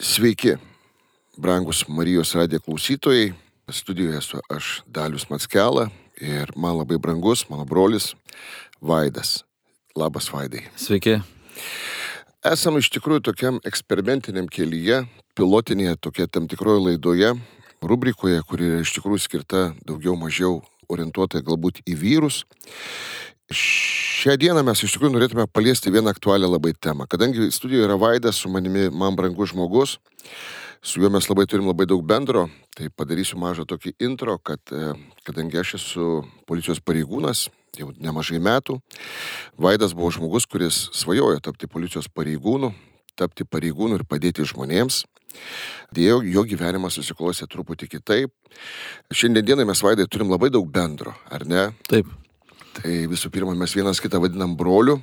[0.00, 0.54] Sveiki,
[1.36, 3.32] brangus Marijos radijo klausytojai.
[3.68, 8.14] Studijoje esu aš Dalius Matskela ir man labai brangus mano brolis
[8.80, 9.44] Vaidas.
[9.96, 10.62] Labas Vaidai.
[10.76, 11.18] Sveiki.
[12.48, 15.02] Esam iš tikrųjų tokiam eksperimentiniam kelyje,
[15.36, 17.34] pilotinėje tokia tam tikroje laidoje,
[17.84, 22.46] rubrikoje, kuri yra iš tikrųjų skirta daugiau mažiau orientuota galbūt į vyrus.
[23.50, 27.08] Šią dieną mes iš tikrųjų norėtume paliesti vieną aktualią labai temą.
[27.10, 29.96] Kadangi studijoje yra Vaidas, su manimi man brangus žmogus,
[30.82, 32.44] su juo mes labai turim labai daug bendro,
[32.78, 34.92] tai padarysiu mažą tokį intro, kad e,
[35.26, 36.06] kadangi aš esu
[36.46, 37.48] policijos pareigūnas
[37.80, 38.78] jau nemažai metų,
[39.58, 42.70] Vaidas buvo žmogus, kuris svajojo tapti policijos pareigūnu,
[43.18, 45.04] tapti pareigūnu ir padėti žmonėms.
[45.94, 48.32] Dėjo, jo gyvenimas susiklosė truputį kitaip.
[49.10, 51.70] Šiandienai mes Vaidai turim labai daug bendro, ar ne?
[51.90, 52.19] Taip.
[52.78, 55.00] Tai visų pirma, mes vienas kitą vadinam broliu.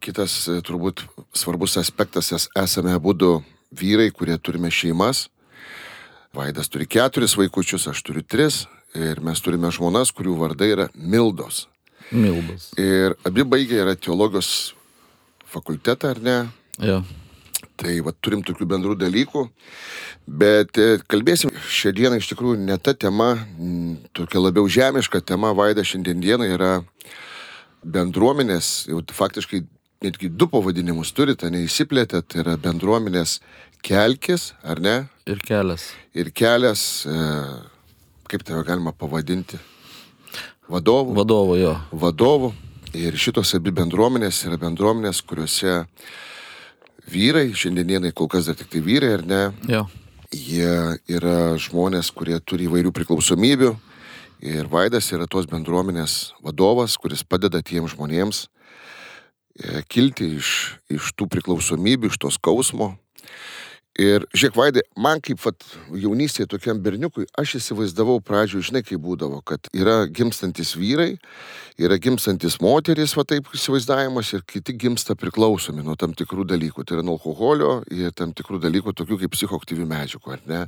[0.00, 1.04] Kitas e, turbūt
[1.36, 3.40] svarbus aspektas, esame būdu
[3.76, 5.28] vyrai, kurie turime šeimas.
[6.36, 8.64] Vaidas turi keturis vaikučius, aš turiu tris.
[8.94, 11.64] Ir mes turime žmonas, kurių vardai yra Mildos.
[12.10, 12.70] Mildos.
[12.80, 14.72] Ir abi baigė yra teologijos
[15.50, 16.38] fakultetą, ar ne?
[16.82, 17.00] Jo.
[17.80, 19.46] Tai va, turim tokių bendrų dalykų,
[20.40, 23.30] bet e, kalbėsim šią dieną iš tikrųjų ne ta tema,
[24.12, 26.72] tokia labiau žemiška tema, Vaida šiandieną yra
[27.80, 29.62] bendruomenės, jau faktiškai
[30.04, 33.38] netgi du pavadinimus turite, neįsiplėtė, tai yra bendruomenės
[33.84, 34.96] kelkis, ar ne?
[35.28, 35.90] Ir kelias.
[36.12, 37.18] Ir kelias, e,
[38.28, 39.60] kaip tave galima pavadinti?
[40.70, 41.16] Vadovų.
[41.16, 41.76] Vadovų, jo.
[41.92, 42.52] Vadovų.
[42.98, 45.84] Ir šitos abi bendruomenės yra bendruomenės, kuriuose
[47.10, 49.42] vyrai, šiandienai kol kas dar tik tai vyrai, ar ne?
[49.70, 49.84] Jo.
[50.30, 50.74] Jie
[51.10, 53.74] yra žmonės, kurie turi įvairių priklausomybių.
[54.40, 60.52] Ir Vaidas yra tos bendruomenės vadovas, kuris padeda tiems žmonėms e, kilti iš,
[60.88, 62.94] iš tų priklausomybių, iš to skausmo,
[63.98, 69.40] Ir žiūrėk, Vaidai, man kaip vat, jaunystėje tokiam berniukui, aš įsivaizdavau pradžioje, žinai, kaip būdavo,
[69.42, 71.16] kad yra gimstantis vyrai,
[71.74, 76.86] yra gimstantis moteris, va taip įsivaizdavimas, ir kiti gimsta priklausomi nuo tam tikrų dalykų.
[76.86, 80.62] Tai yra nuo alkoholio ir tam tikrų dalykų, tokių kaip psichoaktyvių medžiagų, ar ne?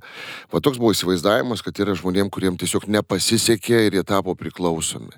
[0.50, 5.14] Va toks buvo įsivaizdavimas, kad yra žmonėm, kuriems tiesiog nepasisekė ir jie tapo priklausomi.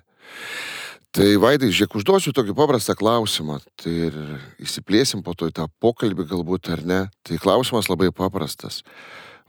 [1.14, 3.60] Tai Vaidai, žiūrėk, užduosiu tokį paprastą klausimą.
[3.78, 4.16] Tai ir
[4.64, 6.98] įsiplėsim po to į tą pokalbį galbūt ar ne.
[7.22, 8.80] Tai klausimas labai paprastas.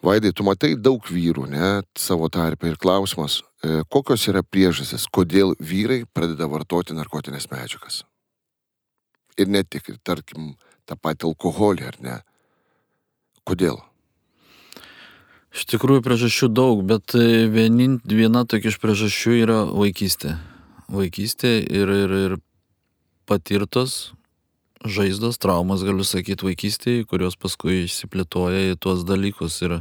[0.05, 5.55] Vaidai, tu matai daug vyrų, ne, savo tarpę ir klausimas, e, kokios yra priežastys, kodėl
[5.57, 8.03] vyrai pradeda vartoti narkotinės medžiagas.
[9.41, 10.53] Ir ne tik, ir tarkim,
[10.85, 12.21] tą patį alkoholį, ar ne.
[13.41, 13.81] Kodėl?
[15.55, 20.37] Iš tikrųjų priežasčių daug, bet e, vienin, viena tokia iš priežasčių yra vaikystė
[20.91, 22.37] vaikystė ir, ir, ir
[23.29, 24.13] patirtos
[24.85, 29.57] žaizdos, traumas, galiu sakyti, vaikystėje, kurios paskui išsiplėtoja į tuos dalykus.
[29.65, 29.79] Ir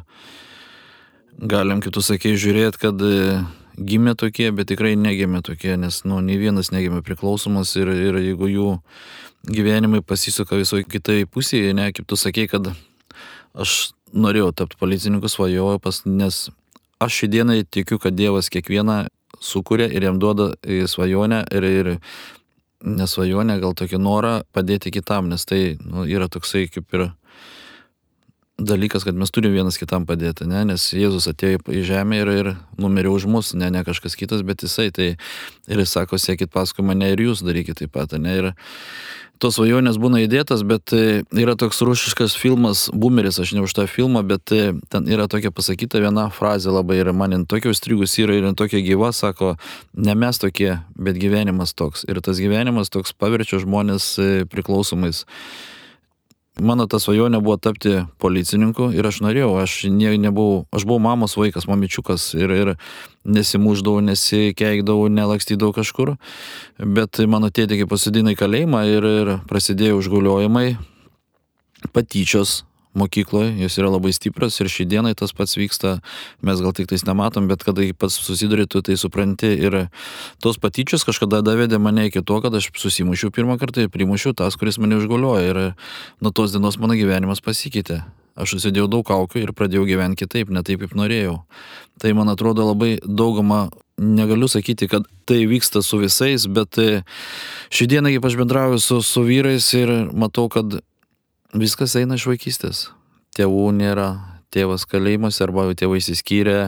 [1.38, 3.42] galim, kaip tu sakei, žiūrėti, kad e,
[3.76, 8.50] gimė tokie, bet tikrai negimė tokie, nes, nu, nei vienas negimė priklausomas ir, ir jeigu
[8.50, 8.70] jų
[9.50, 12.72] gyvenimai pasisuka visoje kitai pusėje, ne, kaip tu sakei, kad
[13.52, 16.46] aš norėjau tapti policininku, svajojau, pas, nes
[17.02, 19.04] aš šį dieną tikiu, kad Dievas kiekvieną
[19.40, 21.90] sukuria ir jam duoda svajonę ir, ir
[22.84, 27.08] nesvajonę, gal tokį norą padėti kitam, nes tai nu, yra toksai kaip ir
[28.58, 30.62] dalykas, kad mes turime vienas kitam padėti, ne?
[30.68, 34.62] nes Jėzus atėjo į žemę ir, ir numirė už mus, ne, ne kažkas kitas, bet
[34.62, 35.08] jisai tai
[35.66, 38.14] ir jis sako, siekit paskui mane ir jūs darykite taip pat.
[38.14, 38.36] Ne?
[38.38, 38.50] Ir
[39.42, 43.88] tos svajonės būna įdėtas, bet e, yra toks rušiškas filmas, Bumeris, aš ne už tą
[43.90, 48.38] filmą, bet e, ten yra tokia pasakyta viena frazė labai ir man tokia užstrigus yra
[48.38, 49.56] ir tokia gyva, sako,
[49.98, 52.06] ne mes tokie, bet gyvenimas toks.
[52.06, 55.26] Ir tas gyvenimas toks paverčia žmonės e, priklausomais.
[56.62, 61.34] Mano ta svajonė buvo tapti policininku ir aš norėjau, aš ne, nebuvau, aš buvau mamos
[61.34, 62.70] vaikas, mamičiukas ir, ir
[63.26, 66.14] nesimuždavau, nesikeikdavau, nelakstydavau kažkur,
[66.78, 70.76] bet mano tėtė pasidino į kalėjimą ir, ir prasidėjo užguliojimai,
[71.90, 72.60] patyčios,
[72.98, 75.98] mokykloje, jos yra labai stiprios ir šį dieną tas pats vyksta,
[76.44, 79.78] mes gal tik tais nematom, bet kada pats susiduri, tu tai supranti ir
[80.42, 84.58] tos patyčios kažkada davedė mane iki to, kad aš susimušiau pirmą kartą ir primušiau tas,
[84.58, 85.62] kuris mane užguliojo ir
[86.22, 88.02] nuo tos dienos mano gyvenimas pasikeitė.
[88.34, 91.36] Aš susidėjau daug kaukių ir pradėjau gyventi kitaip, ne taip, kaip norėjau.
[92.02, 93.68] Tai man atrodo labai daugama
[93.98, 96.80] negaliu sakyti, kad tai vyksta su visais, bet
[97.70, 100.80] šį dieną, kaip aš bendrauju su, su vyrais ir matau, kad
[101.54, 102.84] viskas eina iš vaikystės.
[103.34, 104.08] Tėvų nėra,
[104.54, 106.58] tėvas kalėjimuose arba tėvai įsiskyrė,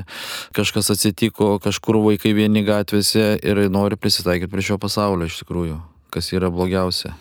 [0.57, 5.79] kažkas atsitiko, kažkur vaikai vieni gatvėse ir nori prisitaikyti prie šio pasaulio iš tikrųjų,
[6.15, 7.15] kas yra blogiausia.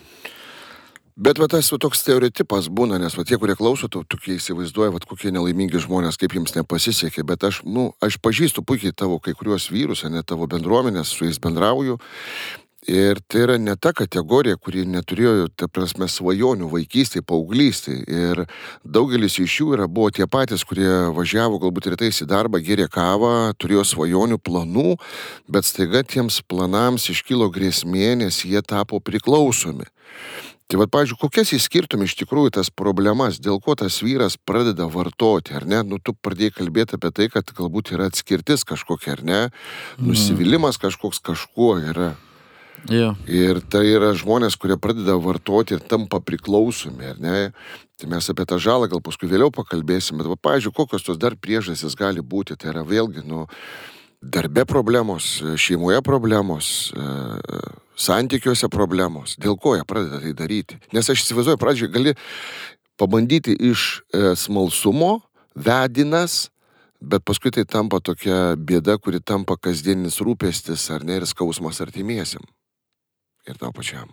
[1.16, 4.92] Bet va tas va, toks stereotipas būna, nes va tie, kurie klauso, tu tokie įsivaizduoja,
[4.92, 9.32] va kokie nelaimingi žmonės, kaip jiems nepasisekė, bet aš, nu, aš pažįstu puikiai tavo kai
[9.32, 11.96] kuriuos vyrus, ne tavo bendruomenės, su jais bendrauju.
[12.86, 18.04] Ir tai yra ne ta kategorija, kuri neturėjo, ta prasme, svajonių vaikystėje, paauglystėje.
[18.06, 18.42] Ir
[18.86, 23.52] daugelis iš jų yra, buvo tie patys, kurie važiavo galbūt rytais į darbą, gėrė kavą,
[23.58, 24.96] turėjo svajonių planų,
[25.50, 29.90] bet staiga tiems planams iškilo grėsmė, nes jie tapo priklausomi.
[30.66, 35.54] Tai vad, pažiūrėjau, kokias įskirtum iš tikrųjų tas problemas, dėl ko tas vyras pradeda vartoti,
[35.54, 35.84] ar ne?
[35.86, 39.42] Nu, tu pradėjai kalbėti apie tai, kad galbūt yra atskirtis kažkokia, ar ne?
[39.46, 40.10] Mhm.
[40.10, 42.14] Nusivylimas kažkoks kažkuo yra.
[42.92, 43.14] Jo.
[43.26, 47.36] Ir tai yra žmonės, kurie pradeda vartoti ir tampa priklausomi, ar ne?
[47.98, 51.96] Tai mes apie tą žalą gal paskui vėliau pakalbėsim, bet, pažiūrėjau, kokios tos dar priežastys
[51.98, 52.58] gali būti.
[52.60, 53.46] Tai yra vėlgi, nu,
[54.22, 56.92] darbe problemos, šeimoje problemos,
[57.96, 60.78] santykiuose problemos, dėl ko jie pradeda tai daryti.
[60.92, 62.14] Nes aš įsivaizduoju, pradžioje gali
[63.00, 65.18] pabandyti iš e, smalsumo,
[65.56, 66.50] vedinas,
[67.00, 72.44] bet paskui tai tampa tokia bėda, kuri tampa kasdieninis rūpestis ar ne ir skausmas artimiesiam.
[73.46, 74.10] Ir tau pačiam.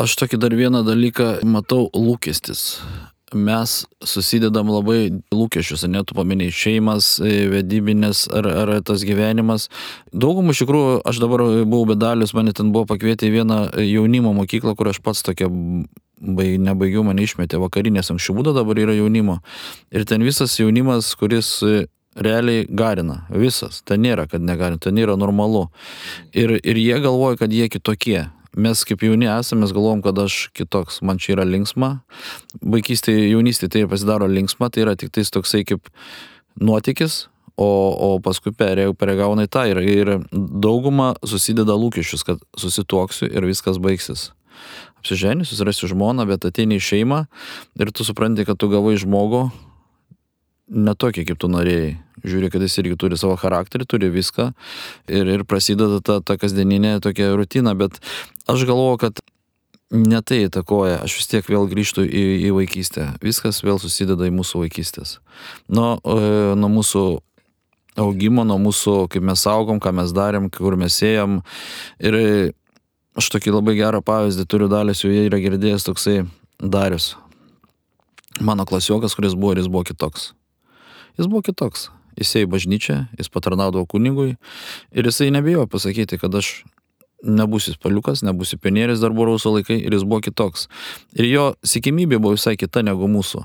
[0.00, 2.80] Aš tokį dar vieną dalyką matau lūkestis
[3.34, 9.68] mes susidedam labai lūkesčius, net tu paminėjai šeimas, e, vedybinės ar, ar tas gyvenimas.
[10.12, 14.76] Daugumų iš tikrųjų, aš dabar buvau bedalis, mane ten buvo pakvietę į vieną jaunimo mokyklą,
[14.76, 19.40] kur aš pats tokia bai, nebaigiau, mane išmetė vakarinės anksčiau būda, dabar yra jaunimo.
[19.90, 21.62] Ir ten visas jaunimas, kuris
[22.16, 23.22] realiai garina.
[23.30, 23.80] Visas.
[23.88, 25.68] Ten nėra, kad negarina, ten yra normalu.
[26.32, 30.50] Ir, ir jie galvoja, kad jie kitokie mes kaip jauni esame, mes galvom, kad aš
[30.56, 31.94] kitoks, man čia yra linksma.
[32.60, 35.88] Vaikystėje, jaunystėje tai pasidaro linksma, tai yra tik tais toksai kaip
[36.60, 37.26] nuotykis,
[37.56, 43.80] o, o paskui peregauna į tą ir, ir dauguma susideda lūkesčius, kad susituoksiu ir viskas
[43.82, 44.30] baigsis.
[45.00, 47.24] Apsiženi, susirasiu žmoną, bet ateini į šeimą
[47.80, 49.46] ir tu supranti, kad tu gavai žmogų
[50.72, 51.92] ne tokį, kaip tu norėjai
[52.24, 54.52] žiūri, kad jis irgi turi savo charakterį, turi viską
[55.10, 57.98] ir, ir prasideda ta, ta kasdieninė tokia rutina, bet
[58.50, 59.22] aš galvoju, kad
[59.92, 63.10] ne tai įtakoja, aš vis tiek vėl grįžtu į, į vaikystę.
[63.24, 65.18] Viskas vėl susideda į mūsų vaikystės.
[65.68, 67.04] Nuo, e, nuo mūsų
[68.00, 71.42] augimo, nuo mūsų, kaip mes augom, ką mes darėm, kur mes ėjom.
[72.00, 72.18] Ir
[73.18, 76.22] aš tokį labai gerą pavyzdį turiu dalės, jau jie yra girdėjęs toksai
[76.62, 77.12] Darius.
[78.40, 80.30] Mano klasiokas, kuris buvo ir jis buvo kitoks.
[81.18, 84.36] Jis buvo kitoks jis ėjo į bažnyčią, jis patarnaudavo kunigui
[84.92, 86.62] ir jisai nebijojo pasakyti, kad aš
[87.22, 90.68] nebūsiu spaliukas, nebūsiu pionieris dar buvo rauso laikai ir jis buvo kitoks.
[91.14, 93.44] Ir jo sikimybė buvo visai kita negu mūsų.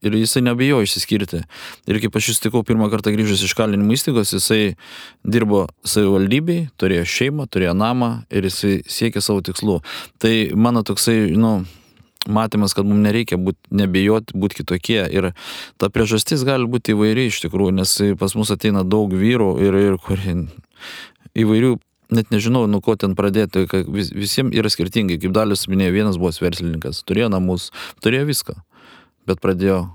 [0.00, 1.42] Ir jisai nebijojo išsiskirti.
[1.90, 4.78] Ir kaip aš įstikau pirmą kartą grįžęs iš kalinimo įstaigos, jisai
[5.28, 9.82] dirbo savivaldybei, turėjo šeimą, turėjo namą ir jisai siekė savo tikslų.
[10.22, 11.58] Tai mano toksai, nu,
[12.28, 15.00] matymas, kad mums nereikia būt, nebijoti būti kitokie.
[15.08, 15.30] Ir
[15.80, 20.00] ta priežastis gali būti įvairi iš tikrųjų, nes pas mus ateina daug vyrų ir, ir
[20.02, 20.34] kurie
[21.38, 21.76] įvairių,
[22.16, 25.20] net nežinau, nuo ko ten pradėti, vis, visiems yra skirtingai.
[25.22, 27.70] Kaip dalis minėjo, vienas buvo verslininkas, turėjo namus,
[28.04, 28.58] turėjo viską,
[29.30, 29.86] bet pradėjo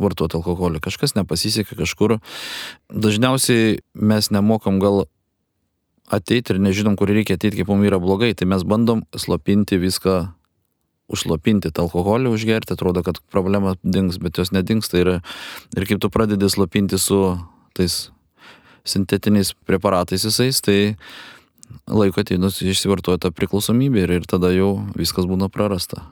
[0.00, 0.80] vartoti alkoholį.
[0.82, 2.18] Kažkas nepasisekė kažkur.
[2.90, 5.04] Dažniausiai mes nemokam gal
[6.10, 10.30] ateiti ir nežinom, kur reikia ateiti, kaip mums yra blogai, tai mes bandom slopinti viską
[11.10, 15.12] užslopinti tą alkoholį, užgerti, atrodo, kad problema dings, bet jos nedingsta ir,
[15.76, 17.20] ir kaip tu pradedi slopinti su
[17.76, 18.08] tais
[18.86, 20.78] sintetiniais preparatais visais, tai
[21.90, 26.06] laiko ateinus išsivartoja tą priklausomybę ir, ir tada jau viskas būna prarasta.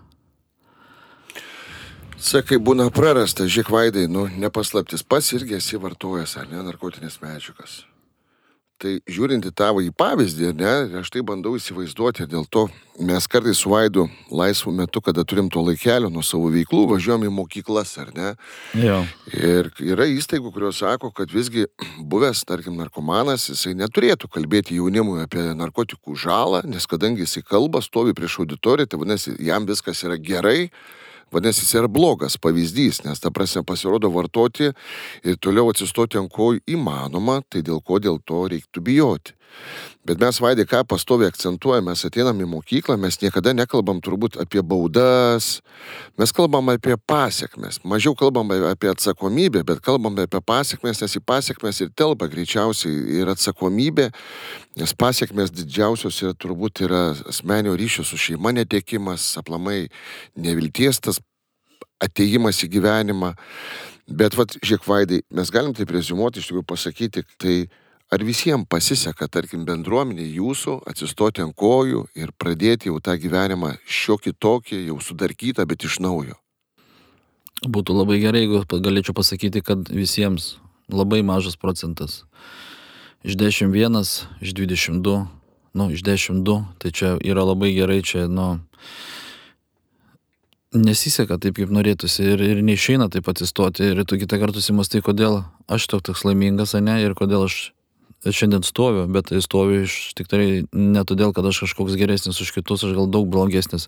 [2.18, 7.84] Sakai, būna prarasta, žiek vaidai, nu, nepaslaptis, pats irgi esi vartojęs, ar ne, narkotinės medžiagas.
[8.78, 12.68] Tai žiūrint į tavo į pavyzdį, ne, aš tai bandau įsivaizduoti, dėl to
[13.02, 17.32] mes kartais su Vaidu laisvų metu, kada turim to laikelio nuo savo veiklų, važiuojam į
[17.34, 18.28] mokyklas, ar ne?
[18.78, 19.00] Jo.
[19.34, 21.66] Ir yra įstaigų, kurios sako, kad visgi
[21.98, 28.14] buvęs, tarkim, narkomanas, jisai neturėtų kalbėti jaunimui apie narkotikų žalą, nes kadangi jisai kalba, stovi
[28.14, 30.68] prieš auditoriją, tai vadinasi, jam viskas yra gerai,
[31.32, 34.70] Vadinasi, jis yra blogas pavyzdys, nes ta prasme pasirodo vartoti
[35.24, 39.37] ir toliau atsistoti ant kojų įmanoma, tai dėl ko dėl to reiktų bijoti.
[40.08, 44.62] Bet mes vaidė ką pastoviai akcentuojame, mes ateinam į mokyklą, mes niekada nekalbam turbūt apie
[44.64, 45.58] baudas,
[46.20, 47.80] mes kalbam apie pasiekmes.
[47.84, 53.32] Mažiau kalbam apie atsakomybę, bet kalbam apie pasiekmes, nes į pasiekmes ir telpa greičiausiai ir
[53.34, 54.08] atsakomybė,
[54.80, 59.88] nes pasiekmes didžiausios yra turbūt yra asmenio ryšio su šeima netekimas, aplamai
[60.38, 61.20] nevilties tas
[62.00, 63.34] ateimas į gyvenimą.
[64.08, 67.56] Bet, vad, žiek vaidai, mes galim tai prezumuoti, iš tikrųjų pasakyti, tai
[68.10, 74.34] ar visiems pasiseka, tarkim, bendruomenė jūsų atsistoti ant kojų ir pradėti jau tą gyvenimą šiokį
[74.40, 76.38] tokį, jau sudarkytą, bet iš naujo?
[77.66, 80.56] Būtų labai gerai, jeigu galėčiau pasakyti, kad visiems
[80.88, 82.22] labai mažas procentas.
[83.26, 85.26] Iš 11, iš 22,
[85.74, 88.60] nu, iš 12, tai čia yra labai gerai, čia, nu,
[90.72, 93.90] nesiseka taip, kaip norėtųsi ir, ir neišeina taip atsistoti.
[93.90, 97.58] Ir tu kitą kartą susimastai, kodėl aš toks toks laimingas, ne, ir kodėl aš
[98.26, 102.96] šiandien stoviu, bet stoviu iš tikrai ne todėl, kad aš kažkoks geresnis už kitus, aš
[102.96, 103.86] gal daug blogesnis,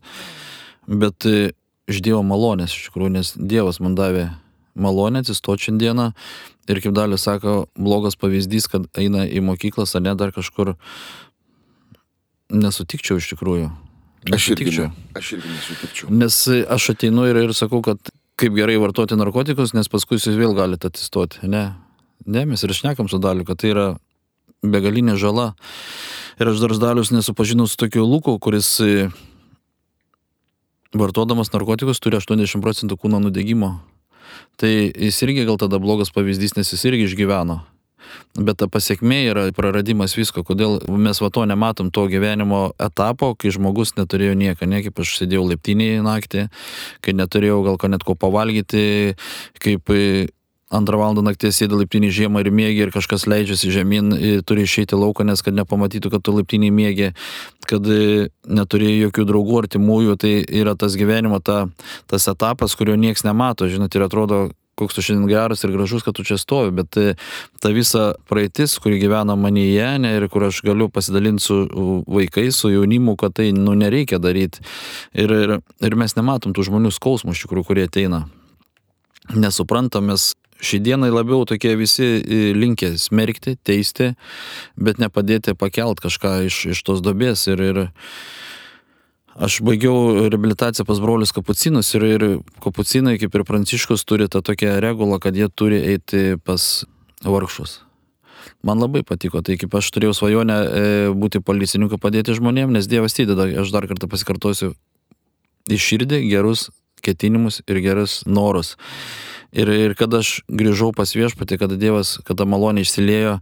[0.86, 1.50] bet e,
[1.90, 4.28] iš Dievo malonės, iš tikrųjų, nes Dievas man davė
[4.78, 6.12] malonę atsistoti šiandieną
[6.70, 10.76] ir kaip dalį sako, blogas pavyzdys, kad eina į mokyklas, ar ne dar kažkur,
[12.54, 13.70] nesutikčiau iš tikrųjų.
[14.30, 14.88] Aš irgi, Nesutikčiau.
[15.16, 16.10] aš irgi nesutikčiau.
[16.12, 16.36] Nes
[16.76, 20.90] aš ateinu ir, ir sakau, kad kaip gerai vartoti narkotikus, nes paskui jūs vėl galite
[20.90, 21.42] atsistoti.
[21.48, 21.72] Ne,
[22.26, 23.86] ne, mes ir šnekam su daliu, kad tai yra
[24.62, 25.54] begalinė žala.
[26.40, 29.08] Ir aš dar dalius nesupažinau su tokiu lūku, kuris e,
[30.96, 33.78] vartodamas narkotikus turi 80 procentų kūno nudegimo.
[34.60, 37.60] Tai jis irgi gal tada blogas pavyzdys, nes jis irgi išgyveno.
[38.40, 40.42] Bet ta pasiekmė yra praradimas visko.
[40.46, 45.14] Kodėl mes va to nematom, to gyvenimo etapo, kai žmogus neturėjo nieko, ne kaip aš
[45.20, 46.46] sėdėjau laiptinėje naktį,
[47.04, 49.14] kai neturėjau gal ko net ko pavalgyti,
[49.62, 50.28] kaip e,
[50.70, 54.98] antrą valandą nakties sėdi laiptinį žiemą ir mėgi ir kažkas leidžiasi žemyn, ir turi išeiti
[54.98, 57.10] lauką, nes kad nepamatytų, kad tu laiptinį mėgi,
[57.66, 61.64] kad e, neturėjai jokių draugų artimųjų, tai yra tas gyvenimo, ta,
[62.10, 64.46] tas etapas, kurio nieks nemato, žinot, ir atrodo,
[64.80, 67.14] koks tu šiandien geras ir gražus, kad tu čia stovi, bet e,
[67.60, 71.60] ta visa praeitis, kuri gyvena manyje ne, ir kur aš galiu pasidalinti su
[72.06, 74.62] vaikais, su jaunimu, kad tai nu, nereikia daryti.
[75.12, 78.24] Ir, ir, ir mes nematom tų žmonių skausmų, iš tikrųjų, kurie ateina.
[79.36, 80.32] Nesuprantam, mes
[80.64, 84.12] šiandienai labiau tokie visi e, linkę smerkti, teisti,
[84.76, 87.46] bet nepadėti pakelt kažką iš, iš tos dobės.
[87.50, 87.82] Ir, ir
[89.40, 92.26] aš baigiau reabilitaciją pas brolius kapucinus ir, ir
[92.64, 96.70] kapucinai, kaip ir pranciškus, turi tą tokią regulą, kad jie turi eiti pas
[97.24, 97.80] vargšus.
[98.64, 100.84] Man labai patiko, tai kaip aš turėjau svajonę e,
[101.16, 104.74] būti policininku, padėti žmonėms, nes Dievas įdeda, aš dar kartą pasikartosiu,
[105.70, 106.68] į širdį gerus
[107.04, 108.74] ketinimus ir gerus norus.
[109.50, 113.40] Ir, ir kada aš grįžau pas viešpatį, kada Dievas, kada malonė išsiliejo,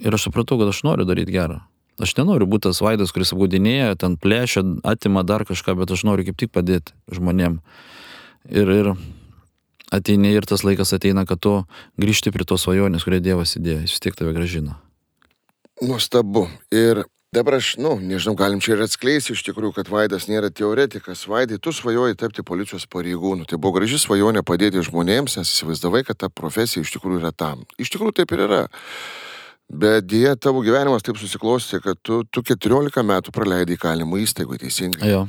[0.00, 1.60] ir aš supratau, kad aš noriu daryti gerą.
[2.00, 6.24] Aš nenoriu būti tas vaidas, kuris apgaudinėja, ten plėšia, atima dar kažką, bet aš noriu
[6.28, 7.58] kaip tik padėti žmonėm.
[8.48, 8.92] Ir, ir
[9.92, 11.58] ateini ir tas laikas ateina, kad tu
[12.00, 14.78] grįžti prie tos svajonės, kurią Dievas įdėjo, jis vis tiek tave gražina.
[15.82, 16.46] Nuostabu.
[16.72, 21.22] Ir dabar aš, nu, nežinau, galim čia ir atskleisti iš tikrųjų, kad Vaidas nėra teoretikas.
[21.30, 23.46] Vaidai, tu svajoji tapti policijos pareigūnu.
[23.46, 27.62] Tai buvo graži svajonė padėti žmonėms, nes įsivaizdavai, kad ta profesija iš tikrųjų yra tam.
[27.78, 28.60] Iš tikrųjų taip ir yra.
[29.70, 35.14] Bet dėja, tavo gyvenimas taip susiklostė, kad tu, tu 14 metų praleidai įkalinimo įstaigoje, teisingai.
[35.14, 35.26] Jo,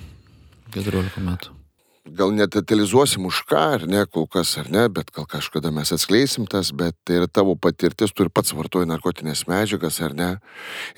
[0.73, 1.60] 14 metų.
[2.01, 6.47] Gal netalizuosim už ką, ar ne, kol kas, ar ne, bet gal kažkada mes atskleisim
[6.49, 10.29] tas, bet tai yra tavo patirtis, tu ir pats vartoji narkotinės medžiagas, ar ne.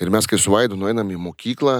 [0.00, 1.76] Ir mes, kai su Vaidu nueinam į mokyklą,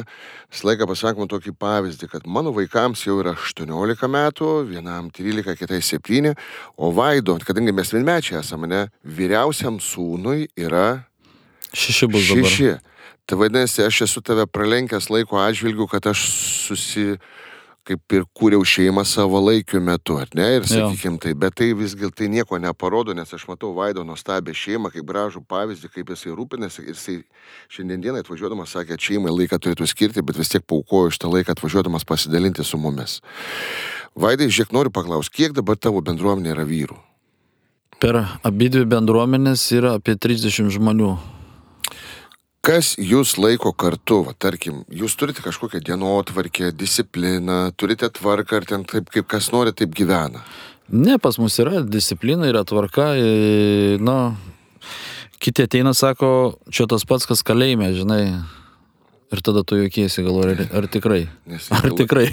[0.52, 5.80] visą laiką pasakom tokį pavyzdį, kad mano vaikams jau yra 18 metų, vienam 13, kitai
[5.80, 6.34] 7,
[6.76, 11.06] o Vaido, kadangi mes vienmečiai esame, ne, vyriausiam sūnui yra
[11.74, 12.44] Šeši bus dabar.
[12.44, 12.74] Šeši.
[13.24, 16.26] Tai vadinasi, aš esu tave pralenkęs laiko atžvilgiu, kad aš
[16.68, 17.14] susi,
[17.84, 20.46] kaip ir kūriau šeimą savo laikiu metu, ar ne?
[20.58, 24.92] Ir sakykim tai, bet tai visgi tai nieko neparodo, nes aš matau Vaido nuostabią šeimą,
[24.94, 26.86] kaip gražų pavyzdį, kaip jisai rūpinasi.
[26.86, 27.18] Ir jisai
[27.76, 32.64] šiandieną atvažiuodamas sakė, šeimai laiką turėtų skirti, bet vis tiek paukojo šitą laiką atvažiuodamas pasidalinti
[32.64, 33.20] su mumis.
[34.14, 36.98] Vaidai, žiūrėk, noriu paklausti, kiek dabar tavo bendruomenė yra vyrų?
[38.02, 41.14] Per abidvi bendruomenės yra apie 30 žmonių.
[42.64, 48.86] Kas jūs laiko kartu, va, tarkim, jūs turite kažkokią dienotvarkę, discipliną, turite tvarką, ar ten
[48.88, 50.40] taip, kaip kas nori, taip gyvena.
[50.88, 53.10] Ne, pas mus yra disciplina, yra tvarka.
[53.20, 54.32] e, Na,
[55.44, 58.22] kiti ateina, sako, čia tas pats, kas kalėjime, žinai.
[59.34, 61.24] Ir tada tu juokiesi, galvoji, ar, ar tikrai?
[61.50, 62.28] Nes Ar tikrai?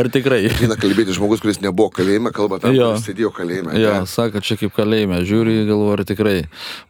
[0.00, 0.38] Ar tikrai?
[0.64, 2.94] Eina kalbėti žmogus, kuris nebuvo kalėjime, kalba tam, Jo.
[2.96, 3.74] sėdėjo kalėjime.
[3.76, 4.08] Jo, ne?
[4.08, 6.36] sako, čia kaip kalėjime, žiūri, galvoju, ar tikrai.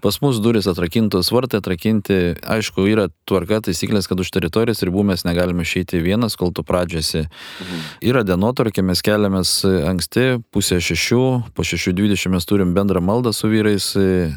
[0.04, 5.26] Pas mus duris atrakintos, vartai atrakinti, aišku, yra tvarka, taisyklės, kad už teritorijos ribų mes
[5.26, 7.24] negalime išeiti vienas, kol tu pradžiasi.
[7.26, 7.82] Mhm.
[8.12, 9.56] Yra dienotvarkė, mes keliamės
[9.90, 11.24] anksti, pusė šešių,
[11.58, 13.90] po šešių dvidešimt mes turim bendrą maldą su vyrais,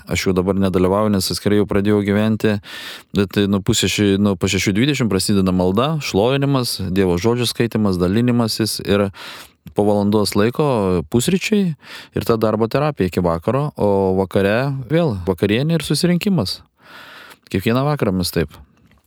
[0.10, 2.58] aš jau dabar nedalyvauju, nes atskirai jau pradėjau gyventi,
[3.14, 8.80] bet nuo pusė ši, nuo po šešių dvidešimt prasideda malda, šlovinimas, Dievo žodžių skaitimas, dalinimasis
[8.84, 9.10] ir
[9.74, 11.72] po valandos laiko pusryčiai
[12.16, 16.60] ir ta darbo terapija iki vakaro, o vakare vėl vakarienė ir susirinkimas.
[17.52, 18.54] Kiekvieną vakarą mes taip.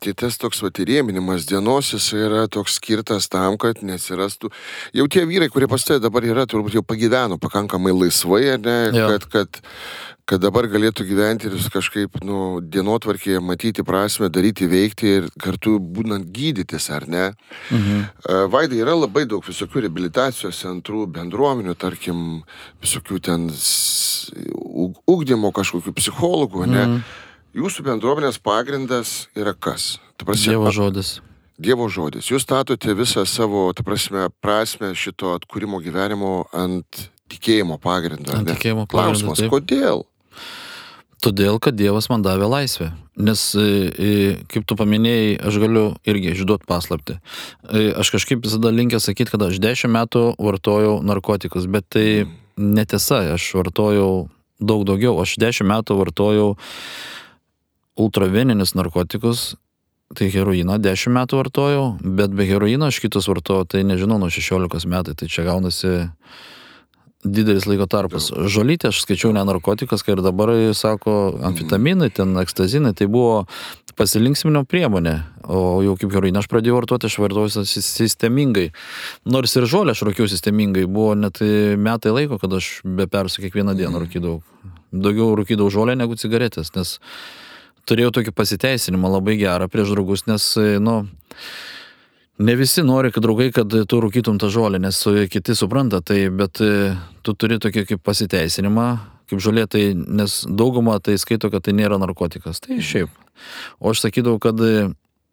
[0.04, 4.50] Tai tas toks vatirėminimas dienos jis yra toks skirtas tam, kad nesirastų.
[4.94, 9.08] Jau tie vyrai, kurie pas tai dabar yra, turbūt jau pagyveno pakankamai laisvai, ne, Jo.
[9.08, 9.60] kad, kad,
[10.26, 16.32] kad dabar galėtų gyventi ir kažkaip nu, dienotvarkėje matyti prasme, daryti, veikti ir kartu būnant
[16.34, 17.28] gydytis, ar ne?
[17.70, 18.48] Mhm.
[18.50, 22.24] Vaidai yra labai daug visokių rehabilitacijos centrų, bendruomenių, tarkim,
[22.82, 23.46] visokių ten
[25.06, 26.82] ugdymo kažkokių psichologų, ne?
[26.82, 27.06] Mhm.
[27.56, 29.96] Jūsų bendruomenės pagrindas yra kas?
[30.20, 31.20] Prasme, Dievo žodis.
[31.56, 32.26] Dievo žodis.
[32.28, 38.34] Jūs statote visą savo, ta prasme, prasme šito atkūrimo gyvenimo ant tikėjimo pagrindo.
[38.34, 39.54] ar Ant tikėjimo pagrindo, Klausimas, taip.
[39.54, 40.04] kodėl?
[41.24, 42.90] Todėl, kad Dievas man davė laisvę.
[43.16, 44.08] Nes, e, e,
[44.52, 47.16] kaip tu paminėjai, aš galiu irgi išduoti paslapti.
[47.64, 52.26] E, Aš kažkaip visada linkęs sakyti, kad aš 10 metų vartojau narkotikus, bet tai
[52.60, 54.28] netiesa, aš vartojau
[54.60, 55.16] daug daugiau.
[55.22, 56.50] Aš 10 metų vartojau
[57.96, 59.54] ultraveninius narkotikus,
[60.14, 64.84] tai heroiną 10 metų vartojau, bet be heroino aš kitus vartojau, tai nežinau, nuo 16
[64.92, 65.96] metų, tai čia gaunasi
[67.26, 68.30] didelis laiko tarpas.
[68.30, 73.44] Žolytė aš skaičiau ne narkotikas, kai ir dabar sako amfetaminai, ten ekstazinai, tai buvo
[73.96, 75.16] pasilinksminimo priemonė.
[75.48, 78.68] O jau kaip heroiną aš pradėjau vartoti, aš vartojau sis- sistemingai.
[79.24, 81.40] Nors ir žolę aš rūkiau sistemingai, buvo net
[81.78, 84.42] metai laiko, kad aš be persų kiekvieną dieną rūkydavau.
[84.92, 86.98] Daugiau rūkydavau žolę negu cigaretės, nes
[87.86, 90.44] turėjau tokį pasiteisinimą labai gerą prieš draugus, nes,
[90.82, 91.06] nu,
[92.38, 96.26] Ne visi nori, kad draugai, kad tu rūkytum tą žolę, nes e, kiti supranta tai,
[96.28, 96.92] bet e,
[97.24, 98.84] tu turi tokį kaip pasiteisinimą,
[99.30, 102.60] kaip žolė, tai, nes dauguma tai skaito, kad tai nėra narkotikas.
[102.60, 103.08] Tai šiaip.
[103.80, 104.90] O aš sakydavau, kad e,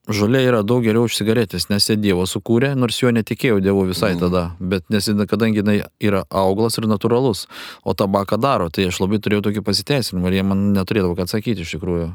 [0.08, 4.14] žolė yra daug geriau už cigaretės, nes jie Dievo sukūrė, nors jo netikėjau Dievu visai
[4.20, 7.50] tada, bet nes kadangi jinai yra auglas ir natūralus,
[7.84, 11.68] o tabaką daro, tai aš labai turėjau tokį pasiteisinimą ir jie man neturėdavo ką atsakyti
[11.68, 12.14] iš tikrųjų.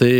[0.00, 0.12] Tai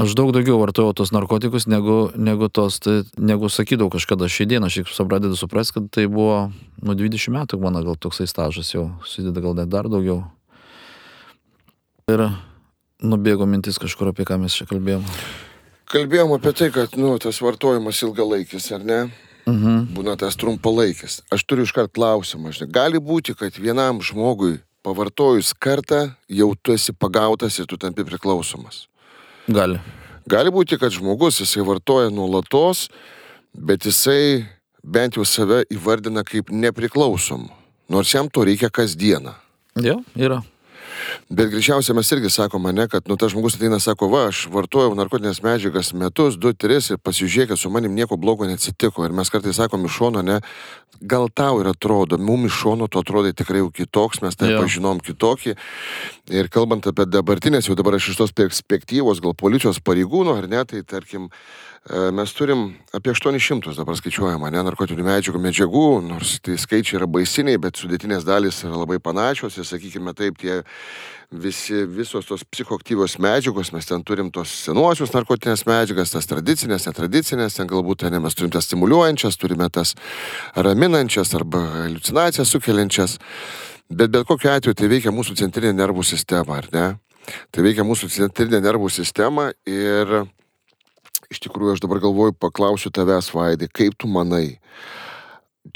[0.00, 4.66] aš daug daugiau vartojau tos narkotikus, negu, negu tos, tai, negu sakydavau kažkada šį dieną,
[4.66, 6.50] aš tik pradedu suprasti, kad tai buvo
[6.82, 10.24] nuo 20 metų mano gal toksai stažas jau, susideda gal net dar daugiau.
[12.10, 12.26] Ir
[13.06, 15.06] nubėgo mintis kažkur apie ką mes čia kalbėjom.
[15.90, 19.00] Kalbėjom apie tai, kad nu, tas vartojimas ilgalaikis, ar ne?
[19.50, 19.94] Mhm.
[19.94, 21.20] Būna tas trumpalaikis.
[21.32, 22.52] Aš turiu iškart klausimą.
[22.54, 28.04] Žinai, gali būti, kad vienam žmogui pavartojus kartą jau tu esi pagautas ir tu tampi
[28.06, 28.86] priklausomas.
[29.50, 29.80] Gali.
[30.30, 32.86] Gali būti, kad žmogus jisai vartoja nuolatos,
[33.50, 34.46] bet jisai
[34.84, 37.50] bent jau save įvardina kaip nepriklausomų.
[37.90, 39.34] Nors jam to reikia kasdieną.
[39.82, 40.38] Jo, yra.
[41.30, 44.94] Bet greičiausiai mes irgi sakome, ne, kad nu, tas žmogus ateina, sako, va, aš vartojau
[44.98, 49.04] narkotinės medžiagas metus, du, tris ir pasižiūrėk, kad su manim nieko blogo neatsitiko.
[49.06, 50.40] Ir mes kartais sakom iš šono, ne,
[51.00, 55.00] gal tau ir atrodo, mums iš šono tu atrodai tikrai jau kitoks, mes tai pažinom
[55.04, 55.56] kitokį.
[56.34, 60.64] Ir kalbant apie dabartinės, jau dabar aš iš tos perspektyvos, gal policijos pareigūnų, ar ne,
[60.68, 66.58] tai tarkim, e, mes turim apie 800 dabar skaičiuojama, ne, narkotinių medžiagų medžiagų, nors tai
[66.60, 70.60] skaičiai yra baisiniai, bet sudėtinės dalys yra labai panašios ir, sakykime taip, tie
[71.32, 77.56] visi, visos tos psichoaktyvios medžiagos, mes ten turim tos senuosius narkotinės medžiagas, tas tradicinės, netradicinės,
[77.56, 79.94] ten galbūt ten mes turim tas stimuliuojančias, turime tas
[80.54, 83.16] raminančias arba halucinacijas sukeliančias,
[83.88, 86.90] bet bet kokiu atveju tai veikia mūsų centrinė nervų sistema, ar ne?
[87.54, 90.28] Tai veikia mūsų centrinė nervų sistema ir
[91.30, 94.58] iš tikrųjų aš dabar galvoju, paklausiu tavęs, Vaidai, kaip tu manai,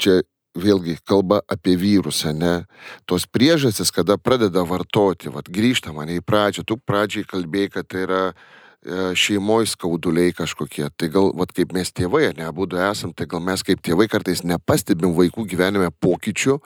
[0.01, 0.21] čia
[0.55, 2.65] vėlgi kalba apie vyrus, ne?
[3.09, 8.03] Tos priežastis, kada pradeda vartoti, vad grįžta mane į pradžią, tu pradžiai kalbėjai, kad tai
[8.05, 10.87] yra e, šeimoje skauduliai kažkokie.
[10.95, 14.45] Tai gal, vad kaip mes tėvai, ne, būdu esam, tai gal mes kaip tėvai kartais
[14.47, 16.59] nepastebim vaikų gyvenime pokyčių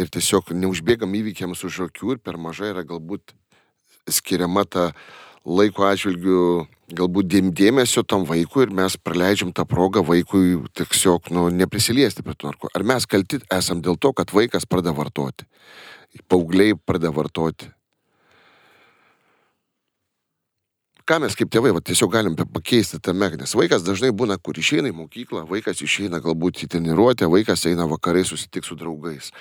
[0.00, 3.36] ir tiesiog neužbėgam įvykiams už akių ir per mažai yra galbūt
[4.10, 4.90] skiriama ta
[5.46, 11.48] laiko atžvilgių galbūt dėm- dėmesio tam vaikui ir mes praleidžiam tą progą vaikui tiesiog nu,
[11.48, 12.68] neprisiliesti prie to narko.
[12.74, 15.46] Ar mes kalti esam dėl to, kad vaikas pradeda vartoti?
[16.28, 17.70] Paugliai pradeda vartoti.
[21.10, 24.54] Ką mes kaip tėvai va, tiesiog galim pa- pakeisti tame, nes vaikas dažnai būna, kur
[24.54, 29.32] išeina į mokyklą, vaikas išeina galbūt į treniruotę, vaikas eina vakarai susitikti su draugais.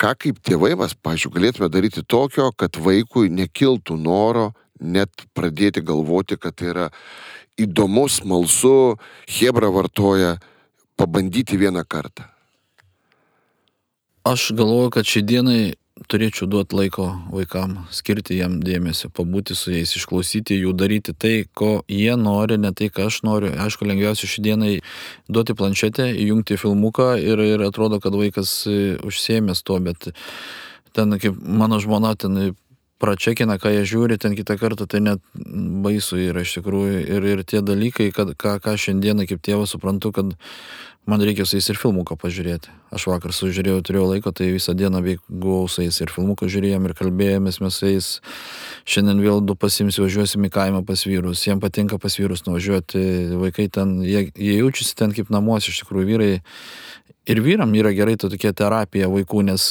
[0.00, 6.38] Ką kaip tėvai, vas, pažiūrėjau, galėtume daryti tokio, kad vaikui nekiltų noro net pradėti galvoti,
[6.40, 6.88] kad tai yra
[7.60, 8.96] įdomu, smalsu,
[9.28, 10.38] hebra vartoja,
[10.96, 12.28] pabandyti vieną kartą.
[14.24, 15.60] Aš galvoju, kad šiai dienai
[16.08, 21.82] turėčiau duoti laiko vaikam, skirti jam dėmesio, pabūti su jais, išklausyti jų, daryti tai, ko
[21.88, 23.52] jie nori, ne tai, ką aš noriu.
[23.64, 24.72] Aišku, lengviausia šiai dienai
[25.28, 28.54] duoti planšetę, įjungti filmuką ir, ir atrodo, kad vaikas
[29.04, 30.12] užsiemęs tuo, bet
[30.96, 32.54] ten kaip mano žmona ten
[33.00, 35.24] pračekina, ką jie žiūri, ten kitą kartą tai net
[35.84, 37.00] baisu yra iš tikrųjų.
[37.16, 40.36] Ir, ir tie dalykai, kad, ką, ką šiandieną kaip tėvas suprantu, kad
[41.06, 42.72] man reikia su jais ir filmuką pažiūrėti.
[42.94, 46.94] Aš vakar sužiūrėjau, turėjau laiko, tai visą dieną buvau su jais ir filmuką žiūrėjom ir
[46.98, 48.10] kalbėjomės mes su jais.
[48.84, 51.46] Šiandien vėl du pasimsiu, važiuosim į kaimą pas vyrus.
[51.46, 53.02] Jiems patinka pas vyrus nuvažiuoti.
[53.40, 56.30] Vaikai ten, jie, jie jaučiasi ten kaip namuose, iš tikrųjų vyrai.
[57.30, 59.70] Ir vyram yra gerai to tokia terapija vaikų, nes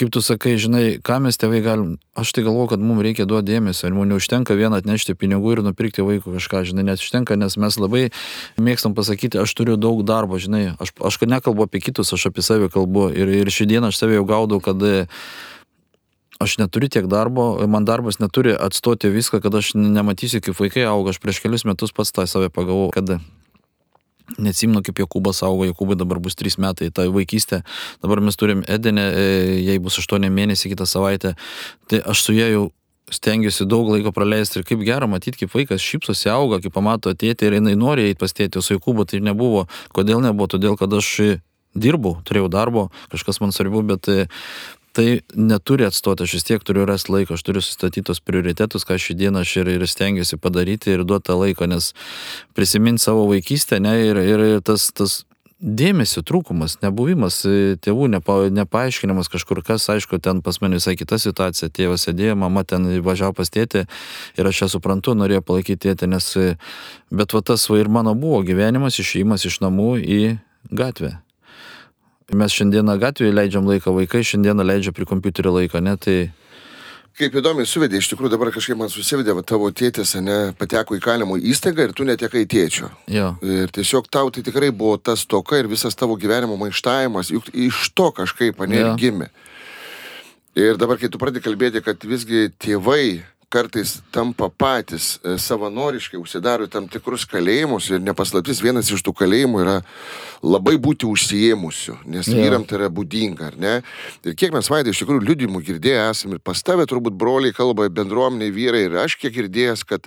[0.00, 3.50] kaip tu sakai, žinai, ką mes tėvai galim, aš tai galvoju, kad mums reikia duoti
[3.50, 7.58] dėmesio ir mums neužtenka vien atnešti pinigų ir nupirkti vaikų kažką, žinai, net užtenka, nes
[7.60, 8.02] mes labai
[8.60, 12.70] mėgstam pasakyti, aš turiu daug darbo, žinai, aš, aš nekalbu apie kitus, aš apie save
[12.70, 14.78] kalbu ir, ir šį dieną aš save jau gaudau, kad
[16.40, 21.12] aš neturiu tiek darbo, man darbas neturi atstoti viską, kad aš nematysiu, kaip vaikai auga,
[21.12, 23.18] aš prieš kelius metus pats tą save pagavau, kad
[24.38, 27.64] Neatsimenu, kaip Jokūbas augo, Jokūbai dabar bus 3 metai, ta vaikystė.
[28.02, 29.24] Dabar mes turim Edenę, e,
[29.66, 31.34] jai bus 8 mėnesiai kitą savaitę.
[31.90, 32.68] Tai aš su ja jau
[33.10, 37.48] stengiuosi daug laiko praleisti ir kaip gera matyti, kaip vaikas šypsosi, auga, kaip pamato tėtį
[37.48, 39.66] ir jinai nori eiti pas tėtį, o su Jokūbu tai nebuvo.
[39.96, 40.50] Kodėl nebuvo?
[40.50, 41.40] Todėl, kad aš
[41.74, 44.10] dirbau, turėjau darbo, kažkas man svarbu, bet
[44.92, 48.98] tai neturi atstoti, aš vis tiek turiu rasti laiko, aš turiu sustatyti tos prioritetus, ką
[48.98, 51.92] šį dieną aš ir, ir stengiuosi padaryti ir duoti tą laiką, nes
[52.58, 55.20] prisiminti savo vaikystę, ne, ir, ir, ir tas, tas
[55.60, 61.18] dėmesio trūkumas, nebuvimas, e, tėvų nepa, nepaaiškinimas kažkur kas, aišku, ten pas mane visai kita
[61.20, 63.84] situacija, tėvas sėdėjo, mama ten važiavo pas tėtį
[64.40, 66.56] ir aš ją suprantu, norėjau palaikyti tėtį, nes, e,
[67.12, 70.20] bet va tas va ir mano buvo gyvenimas, išėjimas iš namų į
[70.72, 71.18] gatvę.
[72.32, 75.96] Mes šiandieną gatvėje leidžiam laiką, vaikai šiandieną leidžia prie kompiuterio laiką, ne?
[76.00, 76.18] Tai...
[77.18, 81.02] Kaip įdomiai suvedė, iš tikrųjų dabar kažkaip man susivedė, va, tavo tėtis, ne, pateko į
[81.04, 82.88] kalimo įstaigą ir tu netekai tėčio.
[83.10, 83.32] Jo.
[83.44, 87.90] Ir tiesiog tau tai tikrai buvo tas toka ir visas tavo gyvenimo maištavimas, juk iš
[87.98, 89.28] to kažkaip, ne, ir gimė.
[90.58, 96.68] Ir dabar, kai tu pradedi kalbėti, kad visgi tėvai kartais tampa patys e, savanoriškai, užsidaro
[96.70, 99.76] tam tikrus kalėjimus ir nepaslaptis vienas iš tų kalėjimų yra
[100.46, 102.44] labai būti užsijėmusiu, nes yeah.
[102.44, 103.74] vyram tai yra būdinga, ar ne?
[104.22, 107.90] Ir kiek mes vaidai iš tikrųjų liudimų girdėję esame ir pas tave turbūt broliai kalba
[107.90, 110.06] bendruomeniai vyrai ir aš kiek girdėjęs, kad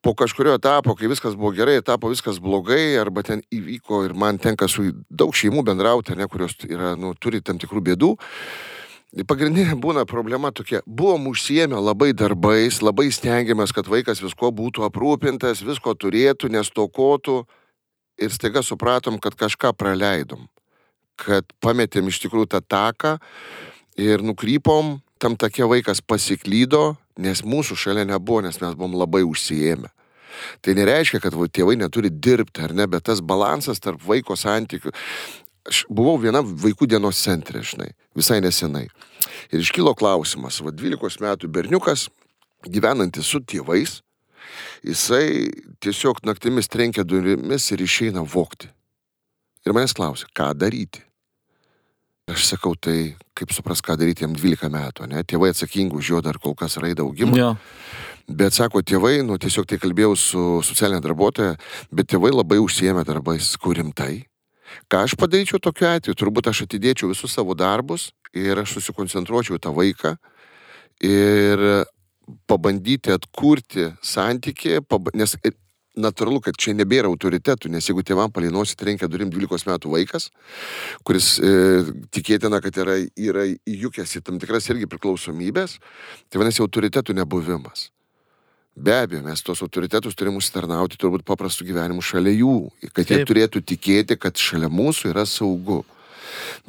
[0.00, 4.38] po kažkurio etapo, kai viskas buvo gerai, etapo viskas blogai, arba ten įvyko ir man
[4.38, 8.14] tenka su daug šeimų bendrauti, ne, kurios yra, nu, turi tam tikrų bėdų.
[9.08, 10.82] Pagrindinė būna problema tokia.
[10.84, 17.38] Buvom užsiemę labai darbais, labai stengiamės, kad vaikas visko būtų aprūpintas, visko turėtų, nestokotų.
[18.20, 20.44] Ir staiga supratom, kad kažką praleidom.
[21.16, 23.16] Kad pametėm iš tikrųjų tą taką
[23.96, 29.88] ir nukrypom, tam tokie vaikas pasiklydo, nes mūsų šalia nebuvo, nes mes buvom labai užsiemę.
[30.60, 34.92] Tai nereiškia, kad tėvai neturi dirbti, ar ne, bet tas balansas tarp vaiko santykių.
[35.68, 38.86] Aš buvau viena vaikų dienos centre, žinai, visai nesenai.
[39.52, 42.06] Ir iškilo klausimas, va 12 metų berniukas,
[42.64, 43.98] gyvenantis su tėvais,
[44.86, 45.50] jisai
[45.84, 48.70] tiesiog naktimis trenkia durimis ir išeina vokti.
[49.66, 51.04] Ir manęs klausia, ką daryti.
[52.28, 55.22] Aš sakau, tai kaip supras, ką daryti jam 12 metų, ne?
[55.24, 57.36] Tėvai atsakingi už jo dar kol kas raidą augimą.
[57.36, 57.52] Ja.
[58.28, 61.54] Bet sako, tėvai, nu tiesiog tai kalbėjau su socialinė darbuotoja,
[61.88, 64.26] bet tėvai labai užsiemė darbais, kur rimtai.
[64.90, 66.16] Ką aš padaryčiau tokiu atveju?
[66.18, 70.16] Turbūt aš atidėčiau visus savo darbus ir aš susikoncentruočiau tą vaiką
[71.04, 71.64] ir
[72.48, 74.80] pabandyti atkurti santykį,
[75.16, 75.36] nes
[75.98, 80.28] natūralu, kad čia nebėra autoritetų, nes jeigu tėvam palinosi trenkia durim 12 metų vaikas,
[81.06, 81.52] kuris e,
[82.14, 85.78] tikėtina, kad yra, yra įjukęs į tam tikras irgi priklausomybės,
[86.30, 87.88] tai vadinasi autoritetų nebuvimas.
[88.78, 92.56] Be abejo, mes tos autoritetus turime užsitarnauti turbūt paprastų gyvenimų šalia jų,
[92.92, 93.30] kad jie Taip.
[93.30, 95.80] turėtų tikėti, kad šalia mūsų yra saugu.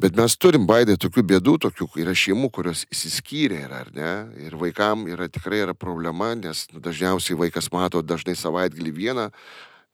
[0.00, 4.12] Bet mes turim baidai tokių bėdų, tokių yra šeimų, kurios įsiskyrė yra, ar ne?
[4.42, 9.28] Ir vaikam yra tikrai yra problema, nes dažniausiai vaikas mato dažnai savaitgalį vieną,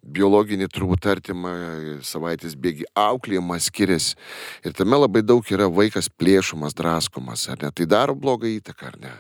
[0.07, 1.53] biologinį turbūt artimą
[2.07, 4.17] savaitės bėgi auklėjimas skiriasi.
[4.65, 7.75] Ir tame labai daug yra vaikas plėšomas, draskomas, ar ne?
[7.75, 9.17] Tai daro blogą įtaką, ar ne?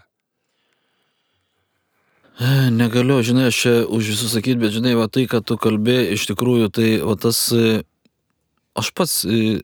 [2.37, 6.27] Negaliu, žinai, aš čia už visus sakyti, bet žinai, va tai, kad tu kalbė, iš
[6.29, 7.81] tikrųjų, tai va tas, e,
[8.77, 9.63] aš pats, e,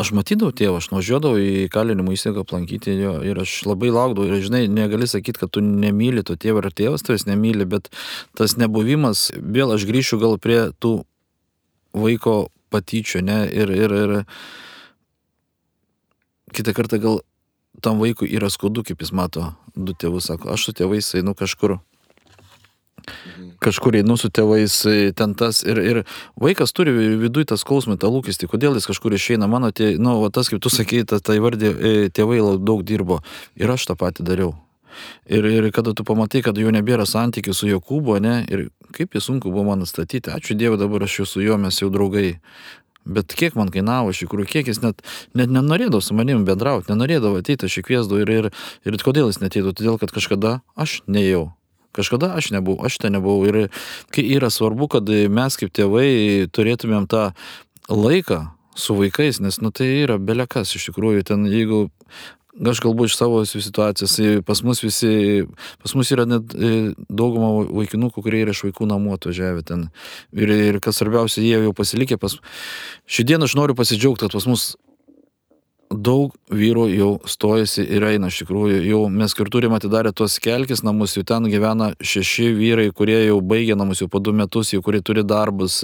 [0.00, 4.24] aš matydavau tėvą, aš nuvažiuodavau į kalinimo įstaigą aplankyti jo ir aš labai laukdavau.
[4.30, 7.90] Ir, žinai, negali sakyti, kad tu nemyli to tėvą ar tėvas tavęs nemyli, bet
[8.32, 11.02] tas nebuvimas, vėl aš grįšiu gal prie tų
[11.92, 14.14] vaiko patyčių, ne, ir, ir, ir
[16.56, 17.20] kitą kartą gal
[17.84, 21.76] tam vaikui yra skaudu, kaip jis mato du tėvus, sako, aš su tėvais einu kažkur
[23.64, 26.00] kažkur einu su tėvais, e, ten tas ir, ir
[26.40, 29.50] vaikas turi viduje tą skausmą, tą lūkestį, kodėl jis kažkur išeina.
[29.50, 33.22] Mano, tie, nu, va, tas, kaip tu sakei, ta, ta įvardė, e, tėvai daug dirbo
[33.58, 34.56] ir aš tą patį dariau.
[35.30, 39.22] Ir, ir kada tu pamatai, kad jau nebėra santykių su Jokūbu, ne, ir kaip jį
[39.22, 42.38] sunku buvo man atstatyti, ačiū Dievui, dabar aš jau su juo mes jau draugai.
[43.08, 45.00] Bet kiek man kainavo iš tikrųjų, kiek jis net,
[45.38, 48.50] net nenorėdavo su manim bendrauti, nenorėdavo ateiti, aš įkviesdavau ir, ir,
[48.84, 51.48] ir kodėl jis neteidavo, todėl kad kažkada aš nejau.
[51.98, 53.42] Kažkada aš nebuvau, aš ten nebuvau.
[53.48, 53.68] Ir
[54.22, 57.32] yra svarbu, kad mes kaip tėvai turėtumėm tą
[57.90, 58.46] laiką
[58.78, 61.24] su vaikais, nes, nu, tai yra belekas iš tikrųjų.
[61.26, 61.88] Ten, jeigu
[62.66, 65.44] aš kalbu iš savo situacijos, pas mus visi,
[65.82, 69.88] pas mus yra net e, dauguma vaikinukų, kurie yra iš vaikų namų atvažiavę ten.
[70.34, 72.38] Ir, ir kas svarbiausia, jie jau pasilikė pas...
[73.08, 74.72] Šį dieną aš noriu pasidžiaugti, kad pas mus
[75.90, 78.80] daug vyrų jau stojasi ir eina iš tikrųjų.
[78.84, 83.38] Jau mes ir turim atidarę tuos kelkis namus, jau ten gyvena šeši vyrai, kurie jau
[83.40, 85.80] baigė namus jau po du metus, jau kurie turi darbus.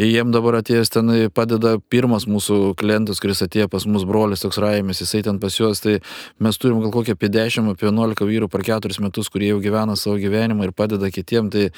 [0.00, 5.02] Jiem dabar atėjęs ten padeda pirmas mūsų klientas, kuris atėjo pas mus brolis toks raimės,
[5.04, 5.82] jisai ten pas juos.
[5.84, 5.98] Tai
[6.40, 9.96] mes turim gal kokią apie 10, apie 11 vyrų per 4 metus, kurie jau gyvena
[9.96, 11.52] savo gyvenimą ir padeda kitiem.
[11.52, 11.68] Tai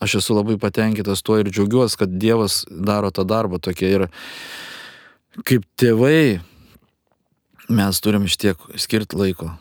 [0.00, 3.90] aš esu labai patenkintas tuo ir džiaugiuosi, kad Dievas daro tą darbą tokia.
[3.90, 4.06] Ir
[5.46, 6.40] kaip tėvai,
[7.70, 9.52] mes turim iš tiek skirti laiko.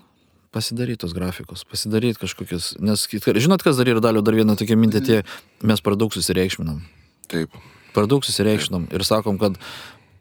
[0.49, 3.05] Pasidaryti tos grafikus, pasidaryti kažkokius, nes
[3.37, 5.19] žinot, kas dar yra dalio, dar viena tokia mintė, tie,
[5.61, 6.81] mes per daug susireikšminam.
[7.29, 7.53] Taip.
[7.93, 9.59] Per daug susireikšminam ir sakom, kad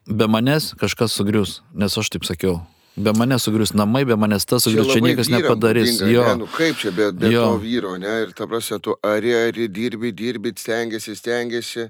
[0.05, 2.61] be manęs kažkas sugrius, nes aš taip sakiau,
[2.99, 5.93] be manęs sugrius namai, be manęs tas sugrius, čia, čia niekas nepadarys.
[5.97, 6.25] Būdinga, jo.
[6.27, 7.45] Ne, nu kaip čia be, be jo.
[7.47, 8.15] to vyro, ne?
[8.25, 11.89] Ir ta prasme, tu ari, ari, dirbi, dirbi, stengiasi, stengiasi.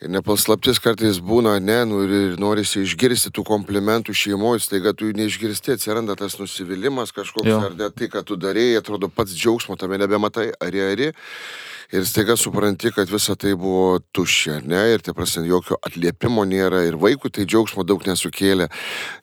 [0.00, 5.76] Ir nepaslaptis kartais būna, ne, nu, ir norisi išgirsti tų komplimentų šeimoje, staiga tu neišgirsti,
[5.78, 7.58] atsiranda tas nusivylimas kažkoks, jo.
[7.70, 11.12] ar ne tai, ką tu darėjai, atrodo pats džiaugsmo tame nebematai, ari, ari
[11.92, 16.84] ir staiga supranti, kad visa tai buvo tuščia, ne, ir tai prasme, jokio atliepimo nėra,
[16.88, 18.68] ir vaikų tai džiaugsmo daug nesukėlė.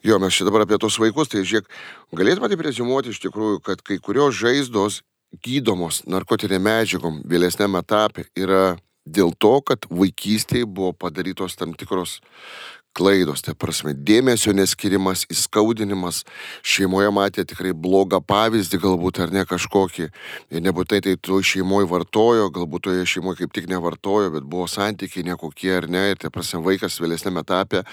[0.06, 1.70] Jo, mes čia dabar apie tos vaikus, tai žiūrėk,
[2.18, 5.02] galėtume tai prezimuoti iš tikrųjų, kad kai kurios žaizdos
[5.44, 8.78] gydomos narkotinė medžiagom vėlesnėme etape yra
[9.08, 12.20] dėl to, kad vaikystėje buvo padarytos tam tikros
[12.98, 16.24] klaidos, tai prasme, dėmesio neskirimas, įskaudinimas,
[16.66, 20.08] šeimoje matė tikrai blogą pavyzdį galbūt ar ne kažkokį,
[20.54, 25.28] ir nebūtinai tai tu šeimoje vartojo, galbūt toje šeimoje kaip tik nevartojo, bet buvo santykiai
[25.30, 27.84] nekokie ar ne, ir tai prasme, vaikas vėlesnėme etape,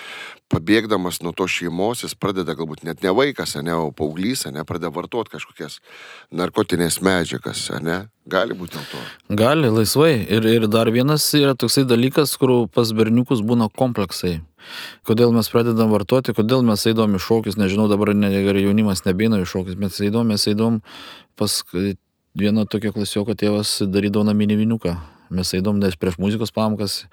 [0.53, 4.93] pabėgdamas nuo to šeimos, jis pradeda galbūt net ne vaikas, ne, o paauglys, ne, pradeda
[4.95, 5.81] vartoti kažkokias
[6.33, 9.01] narkotinės medžiagas, ne, Gali būti dėl to.
[9.37, 10.15] Gali, laisvai.
[10.33, 14.39] Ir, ir dar vienas yra toksai dalykas, kur pas berniukus būna kompleksai.
[15.09, 19.49] Kodėl mes pradedam vartoti, kodėl mes eidom į šokius, nežinau, dabar ne, jaunimas nebeina į
[19.49, 20.81] šokius, mes eidom, mes eidom
[21.39, 21.63] pas
[22.35, 24.99] vieną tokią klasioko tėvas darydavo naminį viniuką.
[25.33, 27.05] Mes eidom nes prieš muzikos pamokas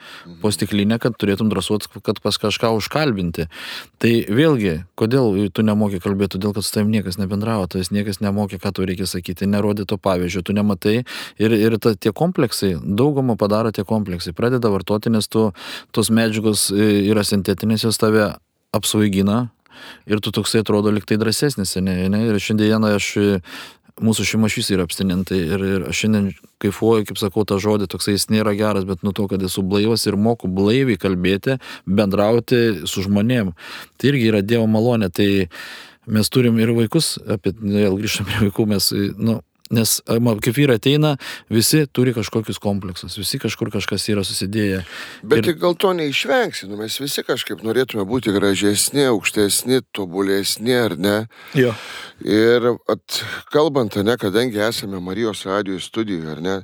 [0.42, 0.56] po mhm.
[0.56, 3.48] stiklinę, kad turėtum drąsuot, kad pas kažką užkalbinti.
[4.02, 8.60] Tai vėlgi, kodėl tu nemokė kalbėti, todėl kad su tavim niekas nebendravo, tu niekas nemokė,
[8.62, 11.02] ką tu reikia sakyti, nerodė to pavyzdžio, tu nematai.
[11.42, 14.36] Ir, ir ta, tie kompleksai, daugumą padaro tie kompleksai.
[14.38, 15.50] Pradeda vartoti, nes tu,
[15.96, 18.30] tos medžiagos e, yra sintetinės, jos tave
[18.76, 19.50] apsvaigina,
[20.06, 22.22] ir tu toksai atrodo liktai drąsesnis, ne, ne?
[22.30, 23.08] Ir šiandieną aš
[24.00, 28.16] mūsų šeima šis yra abstinentai ir, ir aš šiandien kaifuoju, kaip sakau, tą žodį, toksai
[28.16, 33.06] jis nėra geras, bet nuo to, kad esu blaivas ir moku blaiviai kalbėti, bendrauti su
[33.06, 33.54] žmonėm.
[33.98, 35.12] Tai irgi yra Dievo malonė.
[35.14, 35.30] Tai
[36.12, 39.40] mes turim ir vaikus, apie, vėl grįžtam prie vaikų, mes, nu,
[39.72, 41.14] Nes kaip vyrai ateina,
[41.52, 44.82] visi turi kažkokius kompleksus, visi kažkur kažkas yra susidėję.
[45.24, 45.56] Bet ir...
[45.62, 51.16] gal to neišvengsi, nu, mes visi kažkaip norėtume būti gražesni, aukštesni, tobulesni, ar ne?
[51.58, 51.72] Jo.
[52.26, 53.22] Ir at,
[53.54, 56.60] kalbant, ne, kadangi esame Marijos radio studijoje, ar ne,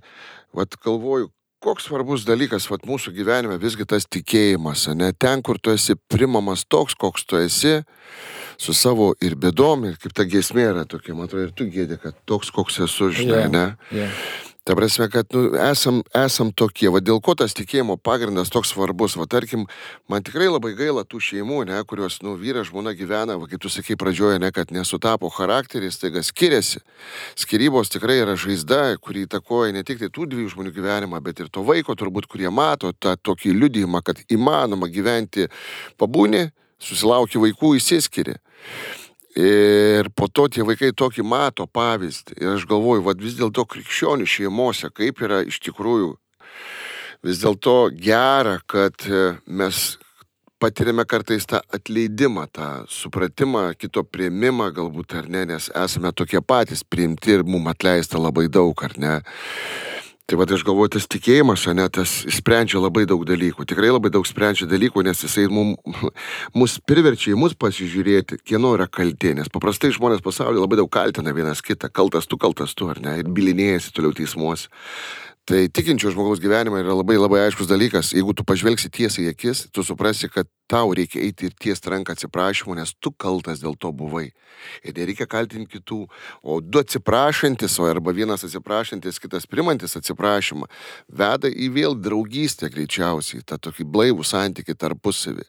[0.58, 1.32] vat galvoju,
[1.64, 6.68] koks svarbus dalykas vat, mūsų gyvenime visgi tas tikėjimas, ne ten, kur tu esi primamas
[6.70, 7.80] toks, koks tu esi
[8.58, 12.00] su savo ir bėdom, ir kaip ta gesmė yra tokia, man atrodo, ir tu gėdė,
[12.02, 13.66] kad toks, koks esu, žinai, yeah, ne?
[13.94, 14.22] Yeah.
[14.68, 19.14] Ta prasme, kad nu, esam, esam tokie, va dėl ko tas tikėjimo pagrindas toks svarbus,
[19.16, 19.62] va tarkim,
[20.12, 23.72] man tikrai labai gaila tų šeimų, ne, kurios, nu, vyras, žmona gyvena, va kaip tu
[23.72, 26.82] sakai pradžioje, ne, kad nesutapo charakteris, taiga skiriasi.
[27.40, 31.48] Skirybos tikrai yra žaizda, kuri įtakoja ne tik tai tų dviejų žmonių gyvenimą, bet ir
[31.48, 35.48] to vaiko turbūt, kurie mato tą tokį liudymą, kad įmanoma gyventi
[35.96, 38.36] pabūni, susilaukia vaikų, įsiskiria.
[39.38, 42.40] Ir po to tie vaikai tokį mato pavyzdį.
[42.42, 46.16] Ir aš galvoju, vad vis dėlto krikščionių šeimose, kaip yra iš tikrųjų
[47.26, 49.98] vis dėlto gera, kad e, mes
[50.58, 56.82] patiriame kartais tą atleidimą, tą supratimą, kito prieimimą galbūt ar ne, nes esame tokie patys
[56.82, 59.16] priimti ir mums atleista labai daug ar ne.
[60.28, 63.64] Tai va, aš galvoju, tas tikėjimas, ne, tas sprendžia labai daug dalykų.
[63.64, 65.70] Tikrai labai daug sprendžia dalykų, nes jisai mum,
[66.60, 69.32] mus priverčia į mus pasižiūrėti, kieno yra kaltė.
[69.38, 71.88] Nes paprastai žmonės pasaulyje labai daug kaltina vienas kitą.
[71.88, 73.22] Kaltas tu, kaltas tu, ar ne?
[73.22, 74.68] Ir bilinėjasi toliau teismuose.
[75.48, 78.10] Tai tikinčio žmogaus gyvenime yra labai labai aiškus dalykas.
[78.12, 82.18] Jeigu tu pažvelgsi tiesiai į akis, tu suprasi, kad tau reikia eiti ir tiesti ranką
[82.18, 84.26] atsiprašymu, nes tu kaltas dėl to buvai.
[84.84, 86.02] Ir nereikia kaltinti kitų.
[86.44, 90.68] O du atsiprašantis, o arba vienas atsiprašantis, kitas primantis atsiprašymą,
[91.08, 95.48] veda į vėl draugystę greičiausiai, tą tokį blaivų santyki tarpusavį.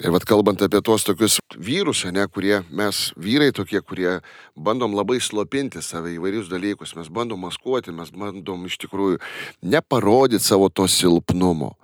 [0.00, 4.14] Ir vad kalbant apie tuos tokius vyrus, ne, kurie mes, vyrai tokie, kurie
[4.56, 9.18] bandom labai slopinti save įvairius dalykus, mes bandom maskuoti, mes bandom iš tikrųjų
[9.60, 11.74] neparodyti savo to silpnumo.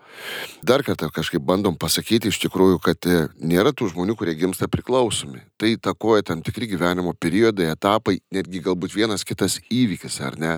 [0.64, 5.42] Dar kartą kažkaip bandom pasakyti iš tikrųjų, kad e, nėra tų žmonių, kurie gimsta priklausomi.
[5.60, 10.54] Tai įtakoja tam tikri gyvenimo periodai, etapai, netgi galbūt vienas kitas įvykis, ar ne?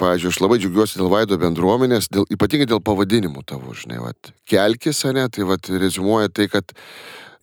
[0.00, 5.04] Pavyzdžiui, aš labai džiaugiuosi dėl Vaido bendruomenės, dėl, ypatingai dėl pavadinimų tavo, žinai, vat, kelkis,
[5.14, 6.74] ne, tai vat, rezumuoja tai, kad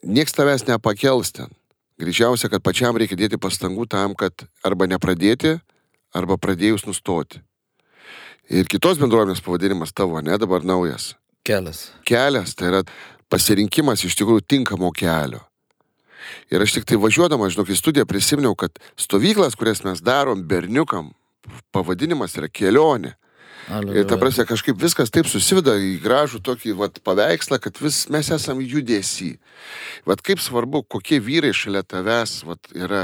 [0.03, 1.53] nieks tavęs nepakels ten.
[2.01, 5.59] Greičiausia, kad pačiam reikia dėti pastangų tam, kad arba nepradėti,
[6.17, 7.39] arba pradėjus nustoti.
[8.51, 11.13] Ir kitos bendruomenės pavadinimas tavo, ne dabar naujas.
[11.47, 11.91] Kelias.
[12.05, 12.81] Kelias, tai yra
[13.31, 15.39] pasirinkimas iš tikrųjų tinkamo kelio.
[16.51, 21.13] Ir aš tik tai važiuodamas, žinok, į studiją prisiminiau, kad stovyklas, kurias mes darom berniukam,
[21.75, 23.15] pavadinimas yra kelionė.
[23.93, 28.31] Ir ta prasme, kažkaip viskas taip susiveda į gražų tokį vat, paveikslą, kad vis mes
[28.33, 29.35] esame judesi.
[30.07, 33.03] Vat kaip svarbu, kokie vyrai šalia tavęs vat, yra.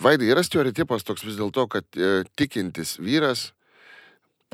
[0.00, 3.52] Vaidai, yra stereotipas toks vis dėlto, kad e, tikintis vyras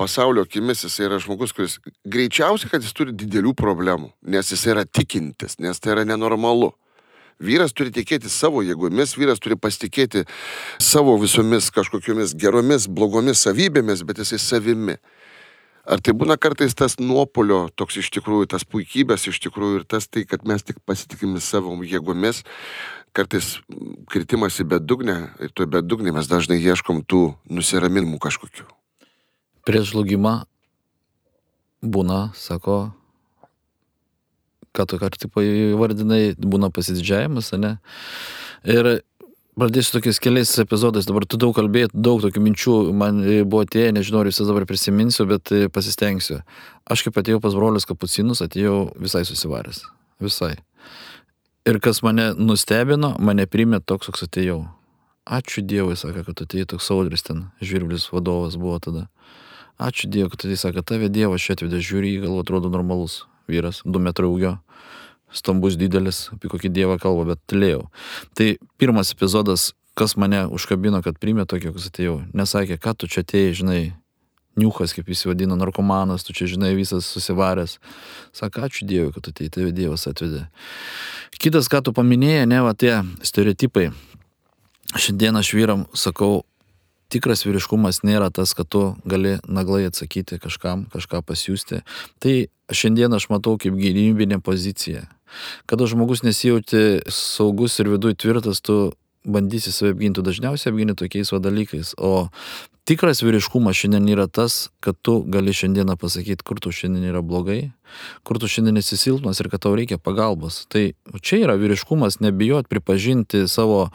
[0.01, 1.77] pasaulio akimis jis yra žmogus, kuris
[2.09, 6.71] greičiausiai, kad jis turi didelių problemų, nes jis yra tikintis, nes tai yra nenormalu.
[7.41, 10.27] Vyras turi tikėti savo jėgomis, vyras turi pasitikėti
[10.81, 14.99] savo visomis kažkokiomis geromis, blogomis savybėmis, bet jisai savimi.
[15.81, 20.05] Ar tai būna kartais tas nuopolio, toks iš tikrųjų, tas puikybės iš tikrųjų ir tas
[20.05, 22.43] tai, kad mes tik pasitikime savo jėgomis,
[23.17, 23.55] kartais
[24.11, 28.69] kritimas į bedugnę ir tuo bedugnė mes dažnai ieškom tų nusiraminimų kažkokių.
[29.65, 30.43] Prieš žlugimą
[31.81, 32.93] būna, sako,
[34.75, 37.77] ką tu kartą įvardinai, būna pasididžiavimas, ne?
[38.63, 39.01] Ir
[39.59, 44.23] pradėsiu tokiais keliais epizodais, dabar tu daug kalbėjai, daug tokių minčių man buvo atėję, nežinau,
[44.23, 46.41] ar visas dabar prisiminsiu, bet pasistengsiu.
[46.89, 49.83] Aš kaip atėjau pas brolius kapucinus, atėjau visai susivaręs.
[50.23, 50.55] Visai.
[51.67, 54.63] Ir kas mane nustebino, mane primė toks, koks atėjau.
[55.31, 59.05] Ačiū Dievui, sakė, kad atėjai toks saudris ten, žvirblis vadovas buvo tada.
[59.81, 64.03] Ačiū Dievui, kad atėjai, sakė, tave Dievas čia atvedė, žiūri, gal atrodo normalus vyras, 2
[64.07, 64.55] metrai ūgio,
[65.31, 67.85] stambus didelis, apie kokį dievą kalbą, bet tylėjau.
[68.37, 68.49] Tai
[68.81, 73.57] pirmas epizodas, kas mane užkabino, kad primė tokį, koks atėjau, nesakė, ką tu čia atėjai,
[73.61, 73.81] žinai,
[74.59, 77.77] niuchas, kaip jis vadina, narkomanas, tu čia žinai visas susivaręs.
[78.35, 80.45] Sako, ačiū Dievui, kad atėjai, tave Dievas atvedė.
[81.41, 83.89] Kitas, ką tu paminėjai, ne, va tie stereotipai.
[84.91, 86.43] Šiandien aš vyram sakau,
[87.11, 91.83] tikras vyriškumas nėra tas, kad tu gali naglai atsakyti kažkam, kažką pasiūsti.
[92.23, 92.35] Tai
[92.71, 95.05] šiandien aš matau kaip gynybinė pozicija.
[95.69, 98.91] Kada žmogus nesijauti saugus ir viduje tvirtas, tu
[99.23, 101.93] bandysi save apginti, dažniausiai apginti tokiais va dalykais.
[102.01, 102.27] O
[102.89, 107.71] tikras vyriškumas šiandien yra tas, kad tu gali šiandieną pasakyti, kur tu šiandien yra blogai,
[108.27, 110.65] kur tu šiandien esi silpnas ir kad tau reikia pagalbos.
[110.71, 110.89] Tai
[111.21, 113.91] čia yra vyriškumas, nebijot pripažinti savo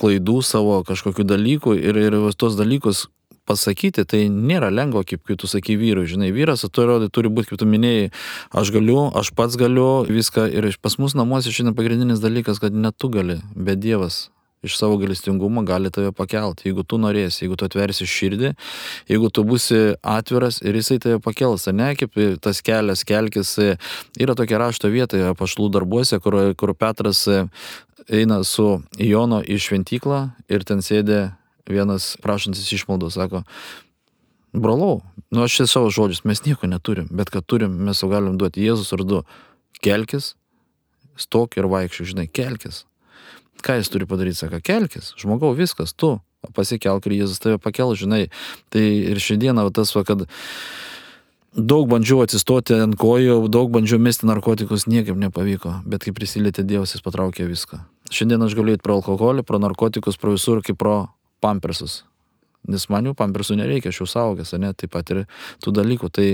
[0.00, 3.06] klaidų, savo kažkokių dalykų ir, ir tos dalykus
[3.50, 6.08] pasakyti, tai nėra lengva, kaip, kaip tu sakai vyrui.
[6.10, 8.10] Žinai, vyras atrodo, turi būti, kaip tu minėjai,
[8.62, 10.46] aš galiu, aš pats galiu viską.
[10.54, 14.28] Ir pas mus namuose šiandien pagrindinis dalykas, kad ne tu gali, bet Dievas
[14.62, 16.68] iš savo galestingumo gali tave pakelti.
[16.68, 18.52] Jeigu tu norėsi, jeigu tu atversi širdį,
[19.08, 23.56] jeigu tu būsi atviras ir jisai tave pakels, ne kaip tas kelias, kelkis.
[24.20, 27.26] Yra tokia rašto vieta pašlų darbuose, kur, kur Petras
[28.10, 31.30] eina su Jono į šventyklą ir ten sėdė
[31.70, 33.44] vienas prašantis išmaldos sako,
[34.52, 38.38] brolau, nu aš čia savo žodžius, mes nieko neturim, bet kad turim, mes jau galim
[38.40, 39.22] duoti Jėzus vardu,
[39.84, 40.34] kelkis,
[41.20, 42.84] stok ir vaikščiai, žinai, kelkis.
[43.60, 46.18] Ką jis turi padaryti, sako, kelkis, žmogau, viskas, tu
[46.56, 48.28] pasikelk ir Jėzus tave pakel, žinai.
[48.72, 50.24] Tai ir šiandieną tas, va, kad
[51.52, 56.94] daug bandžiau atsistoti ant kojų, daug bandžiau mesti narkotikus, niekaip nepavyko, bet kai prisilietė Dievas,
[56.94, 57.82] jis patraukė viską.
[58.10, 60.96] Šiandien aš galiu eiti pro alkoholį, pro narkotikus, pro visur, kaip pro
[61.42, 62.04] pampersus.
[62.68, 65.24] Nes man jų pampersų nereikia, aš jau saugęs, ne, taip pat ir
[65.64, 66.10] tų dalykų.
[66.12, 66.26] Tai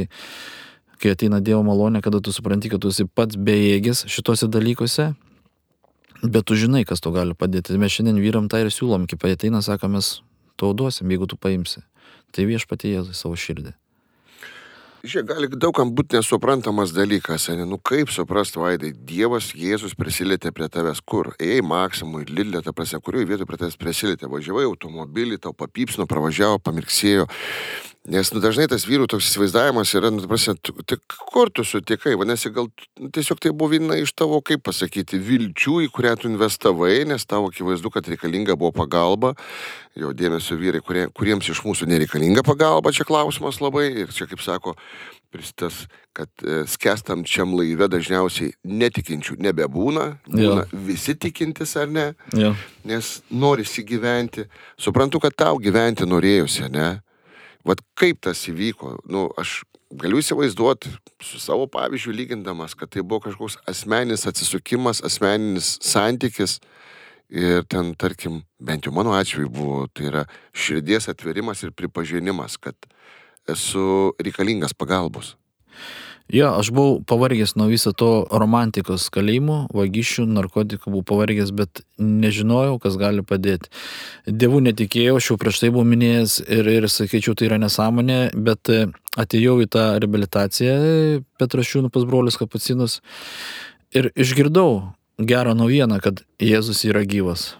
[1.02, 5.12] kai ateina Dievo malonė, kada tu supranti, kad tu esi pats bejėgis šituose dalykuose,
[6.32, 7.76] bet tu žinai, kas to gali padėti.
[7.80, 10.18] Mes šiandien vyram tą ir siūlom, kai ateina, sako, mes
[10.60, 11.84] tau duosim, jeigu tu paimsi.
[12.34, 13.74] Tai viešpatie Jėzui savo širdį.
[15.06, 17.62] Žiūrėk, gali daugam būti nesuprantamas dalykas, ne?
[17.68, 21.30] nu kaip suprast, Vaidai, Dievas Jėzus prisilietė prie tavęs kur?
[21.38, 26.58] Ėjai Maksimui, Lidlė, ta prasme, kurioje vietoje prie tavęs prisilietė, važiavai automobilį, tau papypsino, pravažiavo,
[26.58, 27.28] pamirksėjo.
[28.06, 30.94] Nes nu, dažnai tas vyrų toks įsivaizdavimas yra, nu, prasme, tu, tai
[31.32, 32.68] kur tu sutikai, vadinasi, gal
[33.02, 37.26] nu, tiesiog tai buvo viena iš tavo, kaip pasakyti, vilčių, į kurią tu investavai, nes
[37.26, 39.32] tavo akivaizdu, kad reikalinga buvo pagalba,
[39.98, 44.44] jo dėmesio vyrai, kurie, kuriems iš mūsų nereikalinga pagalba, čia klausimas labai, ir čia, kaip
[44.44, 44.76] sako,
[45.34, 45.82] pristas,
[46.14, 50.84] kad e, skestam šiam laive dažniausiai netikinčių nebebūna, būna Jo.
[50.86, 52.06] visi tikintis ar ne,
[52.38, 52.54] Jo.
[52.86, 54.46] nes norisi gyventi,
[54.78, 56.88] suprantu, kad tau gyventi norėjusi, ne?
[57.66, 60.90] Vat kaip tas įvyko, nu, aš galiu įsivaizduoti
[61.22, 66.60] su savo pavyzdžiu lygindamas, kad tai buvo kažkoks asmeninis atsisukimas, asmeninis santykis
[67.30, 72.76] ir ten, tarkim, bent jau mano atveju buvo, tai yra širdies atverimas ir pripažinimas, kad
[73.50, 75.34] esu reikalingas pagalbos.
[76.32, 82.80] Jo, aš buvau pavargęs nuo viso to romantikos kalėjimų, vagysčių, narkotikų, buvau pavargęs, bet nežinojau,
[82.82, 83.70] kas gali padėti.
[84.26, 88.72] Dievų netikėjau, aš jau prieš tai buvau minėjęs ir, ir sakyčiau, tai yra nesąmonė, bet
[88.74, 90.74] e, atėjau į tą reabilitaciją
[91.38, 92.98] Petrašiūnų pas brolius kapucinus
[93.94, 97.52] ir išgirdau gerą naujieną, kad Jėzus yra gyvas.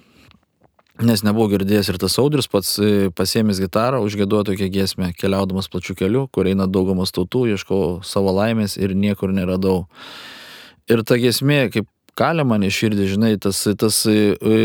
[0.97, 5.93] Nes nebuvau girdėjęs ir tas audrius pats e, pasėmęs gitarą, užgėduoja tokią giesmę, keliaudamas plačiu
[5.99, 9.83] keliu, kur eina daugumas tautų, ieškau savo laimės ir niekur neradau.
[10.89, 14.63] Ir ta giesmė, kaip kalė mane širdį, žinai, tas, tas e, e,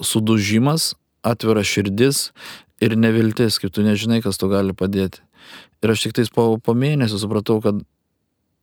[0.00, 2.30] sudužimas, atvira širdis
[2.80, 5.20] ir neviltis, kaip tu nežinai, kas to gali padėti.
[5.84, 7.84] Ir aš tik tais po, po mėnesio supratau, kad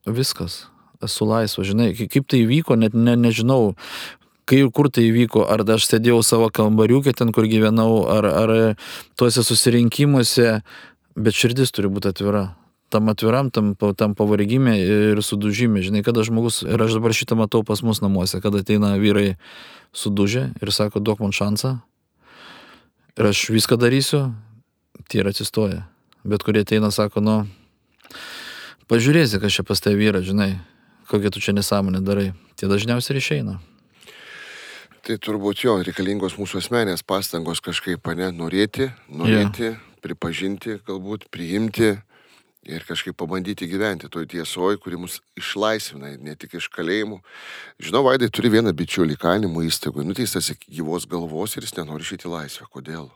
[0.09, 0.63] viskas,
[1.05, 3.75] esu laisvas, žinai, kaip tai įvyko, net ne, nežinau,
[4.51, 8.51] kai ir kur tai įvyko, ar aš sėdėjau savo kambariukė ten, kur gyvenau, ar, ar
[9.15, 10.57] tuose susirinkimuose,
[11.15, 12.49] bet širdis turi būti atvira.
[12.91, 15.79] Tam atviram, tam, tam pavargime ir sudužime.
[15.79, 19.37] Žinai, kada žmogus, ir aš dabar šitą matau pas mus namuose, kada ateina vyrai
[19.95, 21.77] sudužę ir sako, duok man šansą.
[23.15, 24.25] Ir aš viską darysiu,
[25.07, 25.85] tie ir atsistoja.
[26.27, 27.39] Bet kurie ateina, sako, nu,
[28.91, 30.57] pažiūrėsi, kas čia pas tai vyra, žinai,
[31.07, 32.31] kokia tu čia nesąmonė darai.
[32.59, 33.61] Tie dažniausiai ir išeina.
[35.01, 39.71] Tai turbūt jo, reikalingos mūsų asmenės pastangos kažkaip, ne, norėti, norėti,
[40.05, 41.95] pripažinti, galbūt priimti
[42.69, 47.17] ir kažkaip pabandyti gyventi toj tiesoje, kuri mus išlaisvina, ne tik iš kalėjimų.
[47.81, 52.29] Žinau, Vaidai turi vieną bičiulį kalinimo įstaigoje, nuteistas iki gyvos galvos ir jis nenori išėti
[52.29, 52.69] į laisvę.
[52.69, 53.09] Kodėl?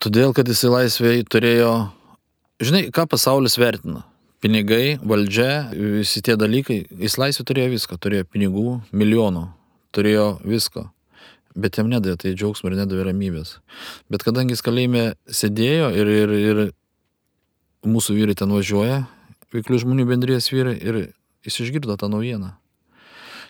[0.00, 1.74] Todėl, kad jisai laisvėje turėjo,
[2.62, 4.06] žinai, ką pasaulis vertina.
[4.40, 6.86] Pinigai, valdžia, visi tie dalykai.
[6.88, 7.98] Jis laisvė turėjo viską.
[8.00, 9.44] Turėjo pinigų, milijonų.
[9.92, 10.86] Turėjo visko.
[11.52, 13.58] Bet jam nedavė tai džiaugsmo ir nedavė ramybės.
[14.08, 16.60] Bet kadangi jis kalėjime sėdėjo ir, ir, ir
[17.84, 19.02] mūsų vyrai ten važiuoja,
[19.52, 21.00] veiklių žmonių bendrijos vyrai, ir
[21.44, 22.54] jis išgirdo tą naujieną.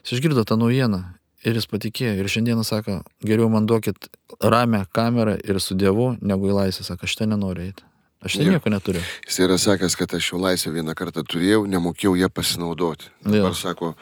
[0.02, 1.04] Jis išgirdo tą naujieną
[1.44, 2.16] ir jis patikėjo.
[2.18, 4.10] Ir šiandieną sako, geriau man duokit
[4.40, 6.88] ramę kamerą ir su Dievu, negu į laisvę.
[6.88, 7.89] Sako, aš ten nenoriu eiti.
[8.20, 8.50] Aš Jo.
[8.52, 9.00] nieko neturiu.
[9.26, 13.08] Jis yra sakęs, kad aš jau laisvę vieną kartą turėjau, nemokėjau ją pasinaudoti.
[13.24, 13.94] Dabar sako,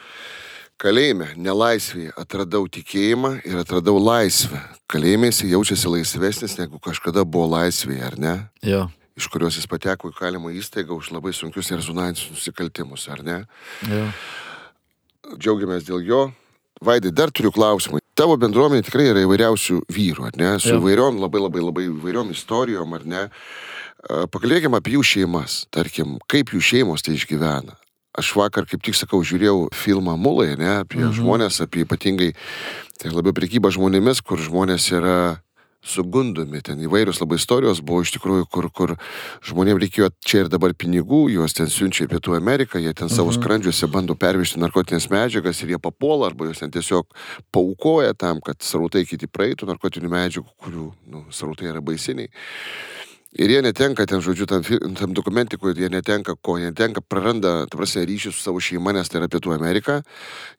[0.79, 4.59] kalėjime, nelaisvėje atradau tikėjimą ir atradau laisvę.
[4.91, 8.35] Kalėjime jis jaučiasi laisvesnis negu kažkada buvo laisvėje, ar ne?
[8.63, 8.89] Jo,
[9.19, 13.39] Iš kurios jis pateko į kalimo įstaigą už labai sunkius rezonansinius nusikaltimus, ar ne?
[13.83, 14.05] jo.
[15.35, 16.21] Džiaugiamės dėl jo.
[16.81, 17.99] Vaidai, dar turiu klausimą.
[18.15, 20.53] Tavo bendruomenė tikrai yra įvairiausių vyrų, ar ne?
[20.63, 20.79] Su Jo.
[20.79, 23.25] įvairiom, labai labai labai įvairiom istorijom, ar ne?
[23.27, 23.31] A,
[24.07, 27.75] Pakalbėkime apie jų šeimas, tarkim, kaip jų šeimos tai išgyvena.
[28.19, 31.13] Aš vakar, kaip tik sakau, žiūrėjau filmą Mulai, ne, apie mhm.
[31.19, 32.31] žmonės, apie ypatingai,
[32.99, 35.19] tai labiau prekyba žmonėmis, kur žmonės yra
[35.85, 38.93] sugundomi, ten įvairios labai istorijos buvo iš tikrųjų, kur, kur
[39.47, 43.31] žmonėms reikėjo čia ir dabar pinigų, juos ten siunčia į Pietų Ameriką, jie ten savo
[43.35, 47.07] skrandžiuose bando pervežti narkotinės medžiagas ir jie papuola, arba juos ten tiesiog
[47.55, 52.27] paukoja tam, kad srautai kiti praeitų narkotinių medžiagų, kurių nu, srautai yra baisiniai.
[53.29, 54.63] Ir jie netenka ten, žodžiu, tam,
[54.97, 59.05] tam dokumentikui, jie netenka ko, jie netenka, praranda, ta prasme, ryšį su savo šeima, nes
[59.05, 59.99] tai yra Pietų Amerika,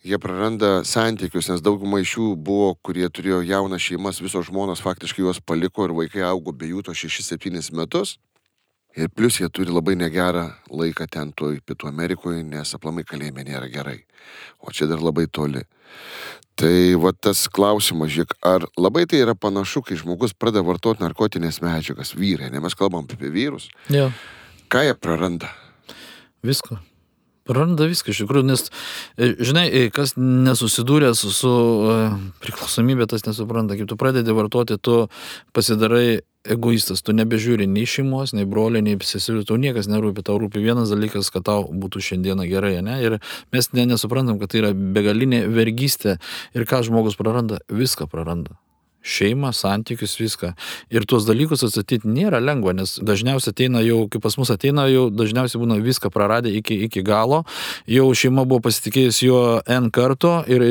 [0.07, 5.27] jie praranda santykius, nes dauguma iš jų buvo, kurie turėjo jaunas šeimas, visos žmonos faktiškai
[5.27, 8.21] juos paliko ir vaikai augo be jų to 6-7 metus.
[8.99, 13.68] Ir plus jie turi labai negerą laiką ten toj Pietų Amerikoje, nes aplamai kalėjime nėra
[13.70, 14.01] gerai.
[14.61, 15.62] O čia dar labai toli.
[16.59, 21.62] Tai va tas klausimas, žiūrėk, ar labai tai yra panašu, kai žmogus pradeda vartoti narkotinės
[21.64, 24.11] medžiagas, vyrai, ne mes kalbam apie vyrus, Jo,
[24.68, 25.49] ką jie praranda?
[26.45, 26.76] visko.
[27.51, 28.67] Randa viską iš tikrųjų, nes,
[29.19, 31.53] e, žinai, e, kas nesusidūrė su, su
[32.45, 35.03] priklausomybė, tas nesupranta, kaip tu pradedi vartoti, tu
[35.57, 40.63] pasidarai egoistas, tu nebežiūri nei šeimos, nei brolio, nei seserių, tau niekas nerūpi, tau rūpi
[40.65, 42.97] vienas dalykas, kad tau būtų šiandieną gerai, ne?
[43.05, 43.19] Ir
[43.53, 46.17] mes ne, nesuprantam, kad tai yra begalinė vergystė.
[46.57, 48.57] Ir ką žmogus praranda, viską praranda
[49.03, 50.53] šeimą, santykius, viską.
[50.93, 55.09] Ir tuos dalykus atstatyti nėra lengva, nes dažniausiai ateina jau, kai pas mus ateina, jau
[55.11, 57.45] dažniausiai būna viską praradę iki, iki galo,
[57.89, 60.65] jau šeima buvo pasitikėjus juo N karto ir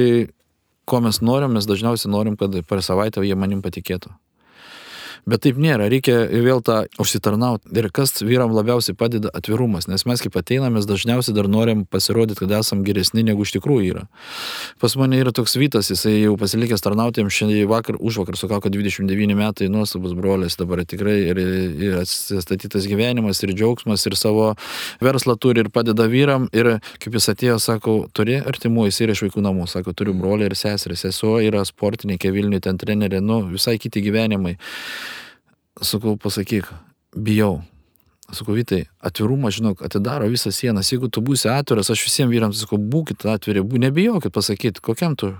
[0.89, 4.13] ko mes norim, mes dažniausiai norim, kad per savaitę jie manim patikėtų.
[5.29, 7.69] Bet taip nėra, reikia vėl tą užsitarnauti.
[7.77, 12.53] Ir kas vyram labiausiai padeda atvirumas, nes mes kaip ateiname, dažniausiai dar norim pasirodyti, kad
[12.57, 14.05] esam geresni negu iš tikrųjų yra.
[14.81, 18.71] Pas mane yra toks vytas, jisai jau pasilikęs tarnauti, jam šiandien vakar, už vakar sukako
[18.73, 21.43] 29 metai, nuostabus brolis, dabar tikrai ir,
[21.77, 24.49] ir atsistatytas gyvenimas, ir džiaugsmas, ir savo
[25.03, 26.49] verslą turi, ir padeda vyram.
[26.55, 30.49] Ir kaip jis atėjo, sako, turi artimų, jis yra iš vaikų namų, sako, turiu brolį
[30.49, 34.57] ir seserį, sesuo yra sportininkė Vilniuje, ten trenerė, nu, visai kiti gyvenimai.
[35.81, 36.67] Sakau, pasakyk,
[37.15, 37.59] bijau.
[38.31, 40.91] Sakau, Vytai, atvirumas, žinok, atidaro visas sienas.
[40.91, 45.33] Jeigu tu būsi atviras, aš visiems vyrams sakau, būkit atviri, bū, nebijokit pasakyti, kokiam tu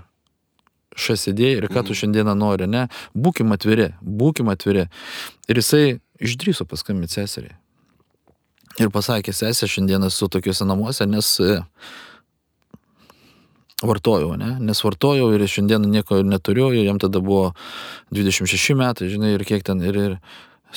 [0.98, 2.00] šias idėja ir ką tu mhm.
[2.02, 2.88] šiandieną nori, ne?
[3.14, 4.88] Būkim atviri, būkim atviri.
[5.46, 7.56] Ir jisai išdryso paskambinti seseriai.
[8.80, 11.28] Ir pasakė, sesė, šiandieną esu tokiuose namuose, nes
[13.82, 14.54] vartojau, ne?
[14.60, 17.50] nes vartojau ir šiandien nieko neturiu, jam tada buvo
[18.14, 20.16] 26 metai, žinai, ir kiek ten, ir, ir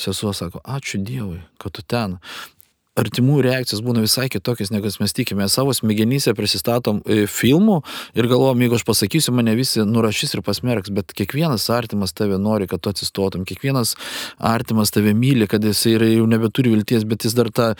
[0.00, 2.18] sesuo sako, ačiū Dievui, kad tu ten.
[2.94, 5.48] Artimų reakcijos būna visai kitokios, negu mes tikime.
[5.50, 7.80] Savo smegenyse prisistatom e, filmų
[8.14, 12.68] ir galvojam, jeigu aš pasakysiu, mane visi nurašys ir pasmerks, bet kiekvienas artimas tave nori,
[12.70, 13.96] kad tu atsistotum, kiekvienas
[14.38, 17.72] artimas tave myli, kad jis jau nebeturi vilties, bet jis dar tą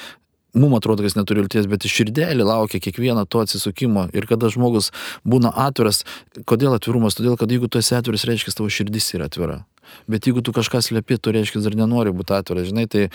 [0.55, 4.09] mum atrodo, kad jis neturi vilties, bet širdelį laukia kiekvieno to atsisukimo.
[4.15, 4.93] Ir kada žmogus
[5.27, 6.05] būna atviras,
[6.49, 7.19] kodėl atvirumas?
[7.19, 9.63] Todėl, kad jeigu tu esi atviras, reiškia, tavo širdis yra atvira.
[10.11, 13.07] Bet jeigu tu kažką slėpi, tu reiškia, dar nenori būti atviras, žinai, tai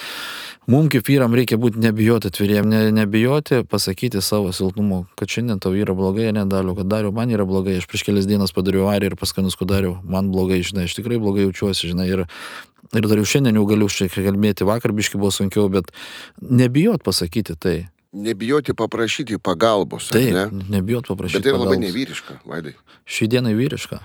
[0.70, 5.76] mums kaip vyram reikia būti nebijoti atviriem, ne, nebijoti pasakyti savo silpnumu, kad šiandien tau
[5.78, 9.20] yra blogai, nedaliu, kad dariau, man yra blogai, aš prieš kelias dienas padariau avariją ir
[9.20, 12.28] paskanus, kad dariau, man blogai, žinai, aš tikrai blogai jaučiuosi, žinai, ir
[12.98, 15.92] Ir dar jau šiandien jau galiu šiek tiek kalbėti, vakar biški buvo sunkiau, bet
[16.42, 17.76] nebijot pasakyti tai.
[18.12, 20.07] Nebijoti paprašyti pagalbos.
[20.10, 20.64] Taip, ne?
[20.70, 21.38] nebijot paprašyti.
[21.38, 22.72] Bet tai yra labai nevyriška, Vaidai.
[23.05, 23.99] Šį dieną vyriška.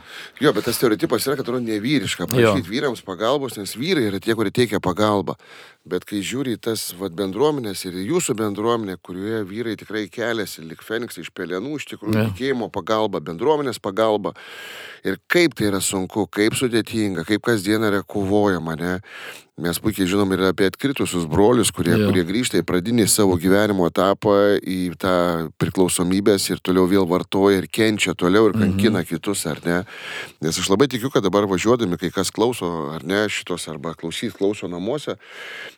[0.44, 4.36] Jo, bet tas stereotipas yra, kad yra nevyriška prašyti vyrams pagalbos, nes vyrai yra tie,
[4.36, 5.38] kurie teikia pagalbą.
[5.88, 10.84] Bet kai žiūri į tas vat, bendruomenės ir jūsų bendruomenė, kurioje vyrai tikrai keliasi, lik
[10.84, 12.26] Feniksai iš pelenų, iš tikrųjų ja.
[12.28, 14.34] tikėjimo pagalba, bendruomenės pagalba.
[15.05, 18.94] Ir kaip tai yra sunku, kaip sudėtinga, kaip kasdien yra kovojama, ne?
[19.55, 22.09] Mes puikiai žinom ir apie atkritusius brolius, kurie, ja.
[22.09, 25.12] kurie grįžta į pradinį savo gyvenimo etapą, į tą
[25.62, 29.07] priklausomybės ir toliau vėl vartoja ir kenčia toliau ir kankina mhm.
[29.12, 29.76] kitus, ar ne?
[30.42, 34.34] Nes aš labai tikiu, kad dabar važiuodami, kai kas klauso, ar ne, šitos, arba klausys,
[34.34, 35.14] klauso namuose,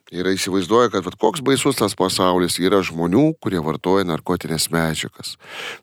[0.09, 5.35] yra įsivaizduoja, kad vat, koks baisus tas pasaulis yra žmonių, kurie vartoja narkotinės medžiagas.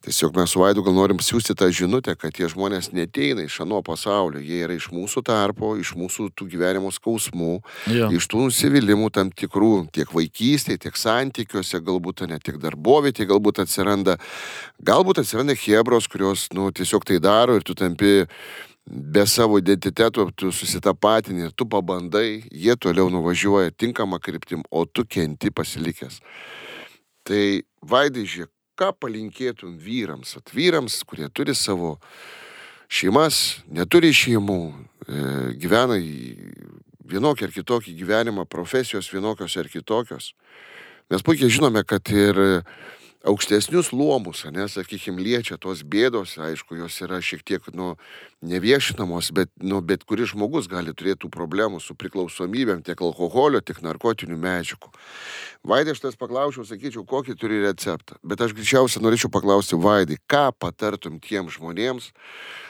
[0.01, 3.83] Tiesiog mes su Vaidu gal norim siūsti tą žinutę, kad tie žmonės neteina iš ano
[3.85, 7.59] pasaulio, jie yra iš mūsų tarpo, iš mūsų tų gyvenimo skausmų,
[7.91, 8.09] ja.
[8.13, 14.17] iš tų nusivylimų tam tikrų, tiek vaikystėje, tiek santykiuose, galbūt ne tik darbovietėje, galbūt atsiranda,
[14.83, 18.23] galbūt atsiranda hebros, kurios nu, tiesiog tai daro ir tu tampi
[18.85, 25.05] be savo identiteto tu susitapatini ir tu pabandai, jie toliau nuvažiuoja tinkamą kryptim, o tu
[25.05, 26.19] kenti pasilikęs.
[27.23, 31.95] Tai vaidai žiūrėk, ką palinkėtum vyrams, atvyrams, kurie turi savo
[32.91, 34.59] šeimas, neturi šeimų,
[35.07, 35.21] e,
[35.61, 35.99] gyvena
[37.09, 40.33] vienokį ar kitokį gyvenimą, profesijos vienokios ar kitokios.
[41.11, 42.39] Mes puikiai žinome, kad ir
[43.23, 47.93] aukštesnius luomus, ne, sakykime, liečia tos bėdos, aišku, jos yra šiek tiek, nu,
[48.43, 54.39] neviešinamos, bet, nu, bet kuris žmogus gali turėti problemų su priklausomybėm tiek alkoholio, tiek narkotinių
[54.43, 54.91] medžiagų.
[55.63, 60.49] Vaidai, aš tas paklausiau, sakyčiau, kokį turi receptą, bet aš greičiausiai norėčiau paklausti Vaidai, ką
[60.59, 62.11] patartum tiem žmonėms,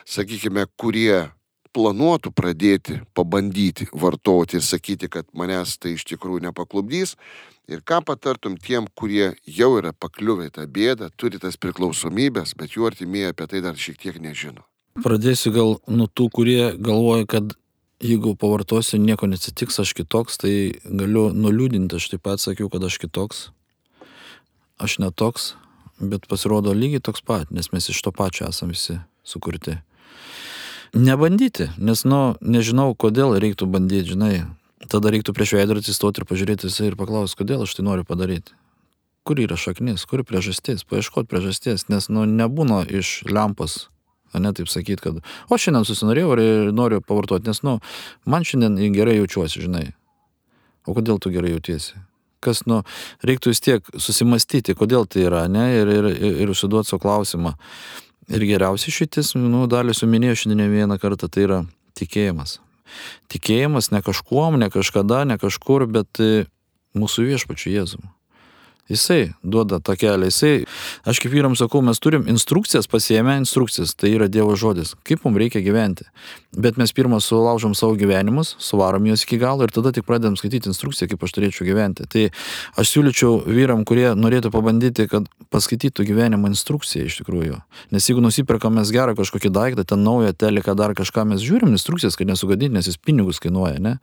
[0.06, 1.32] sakykime, kurie
[1.74, 7.18] planuotų pradėti, pabandyti vartoti ir sakyti, kad manęs tai iš tikrųjų nepaklubdys,
[7.64, 12.90] Ir ką patartum tiem, kurie jau yra pakliuvę tą bėdą, turi tas priklausomybės, bet jų
[12.90, 14.66] artimieji apie tai dar šiek tiek nežino.
[15.00, 17.56] Pradėsiu gal nuo tų, kurie galvoja, kad
[18.04, 23.00] jeigu pavartosiu, nieko neatsitiks, aš kitoks, tai galiu nuliūdinti, aš taip pat sakiau, kad aš
[23.00, 23.46] kitoks.
[24.84, 25.54] Aš netoks,
[26.04, 29.80] bet pasirodo lygiai toks pat, nes mes iš to pačio esame visi sukurti.
[30.94, 34.34] Nebandyti, nes, nu, nežinau, kodėl reiktų bandyti, žinai,
[34.92, 38.54] tada reiktų prieš veidrodį atsistoti ir pažiūrėti visai ir paklausti, kodėl aš tai noriu padaryti.
[39.24, 43.88] kur yra šaknis, kur priežastis, paieškoti priežasties, nes nu, nebūna iš lempos
[44.40, 45.20] ne taip sakyti, kad,
[45.50, 47.78] o šiandien susinorėjau ir noriu pavartoti, nes, nu,
[48.26, 49.86] man šiandien gerai jaučiuosi, žinai.
[50.88, 52.00] O kodėl tu gerai jautiesi?
[52.44, 52.82] Kas, nu,
[53.24, 56.10] reiktų vis tiek susimastyti, kodėl tai yra, ne, ir, ir,
[56.44, 57.54] ir užsiduoti savo klausimą.
[58.32, 61.60] Ir geriausia šitis, nu, dalį suminėjau šiandien vieną kartą, tai yra
[62.00, 62.60] tikėjimas.
[63.32, 66.46] Tikėjimas ne kažkuom, ne kažkada, ne kažkur, bet e,
[66.96, 68.08] mūsų viešpačiu Jėzumi.
[68.90, 70.66] Jisai duoda tą kelią, jisai,
[71.08, 75.40] aš kaip vyram sakau, mes turim instrukcijas, pasiemę instrukcijas, tai yra Dievo žodis, kaip mums
[75.40, 76.04] reikia gyventi.
[76.54, 80.68] Bet mes pirmą sulaužom savo gyvenimus, suvarom juos iki galo ir tada tik pradedam skaityti
[80.70, 82.06] instrukciją, kaip aš turėčiau gyventi.
[82.12, 82.26] Tai
[82.78, 87.58] aš siūlyčiau vyram, kurie norėtų pabandyti, kad paskaitytų gyvenimo instrukciją iš tikrųjų.
[87.96, 92.20] Nes jeigu nusipirkam mes gerą kažkokį daiktą, ten naują teleką, dar kažką mes žiūrim instrukcijas,
[92.20, 93.96] kad nesugadinti, nes jis pinigus kainuoja, ne?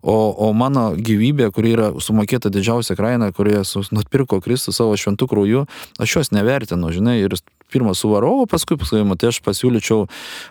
[0.00, 3.66] O, o mano gyvybė, kuri yra sumokėta didžiausia kaina, kurioje
[4.12, 5.66] nutpirko Kristus savo šventų krauju,
[5.98, 7.34] aš jos nevertinu, žinai, ir
[7.72, 10.08] pirmą suvarau, o paskui, paskui, tai aš pasiūlyčiau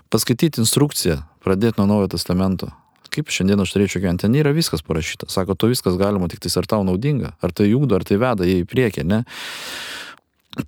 [0.09, 2.71] paskaityti instrukciją, pradėti nuo Naujojo testamento.
[3.11, 5.27] Kaip šiandien aš turėčiau gyventi, ten yra viskas parašyta.
[5.27, 8.47] Sako, to viskas galima, tik tai ar tau naudinga, ar tai jungdo, ar tai veda
[8.47, 9.25] į priekį, ne?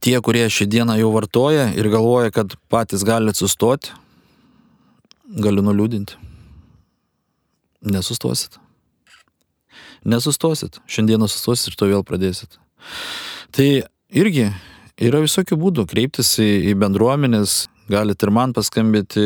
[0.03, 3.95] Tie, kurie šį dieną jau vartoja ir galvoja, kad patys gali sustoti,
[5.39, 6.19] galiu nuliūdinti.
[7.87, 8.59] Nesustosit.
[10.03, 10.83] Nesustosit.
[10.87, 12.59] Šiandieną sustosit ir to vėl pradėsit.
[13.53, 13.67] Tai
[14.13, 14.47] irgi
[15.01, 15.87] yra visokių būdų.
[15.89, 19.21] Kreiptis į, į bendruomenės, Galite ir man paskambinti,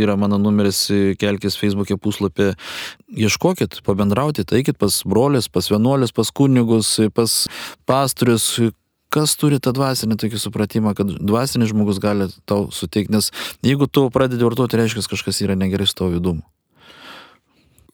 [0.00, 0.86] yra mano numeris,
[1.20, 2.54] kelkis Facebook'e puslapį,
[3.26, 7.36] ieškokit, pabendraukit, eikit pas brolius, pas vienuolius, pas kunigus, pas
[7.88, 8.48] pastorius,
[9.12, 13.28] kas turi tą dvasinį tokį supratimą, kad dvasinis žmogus gali tau suteikti, nes
[13.64, 16.46] jeigu tu pradedi vartoti, reiškia, kažkas yra negerai su tavo vidumu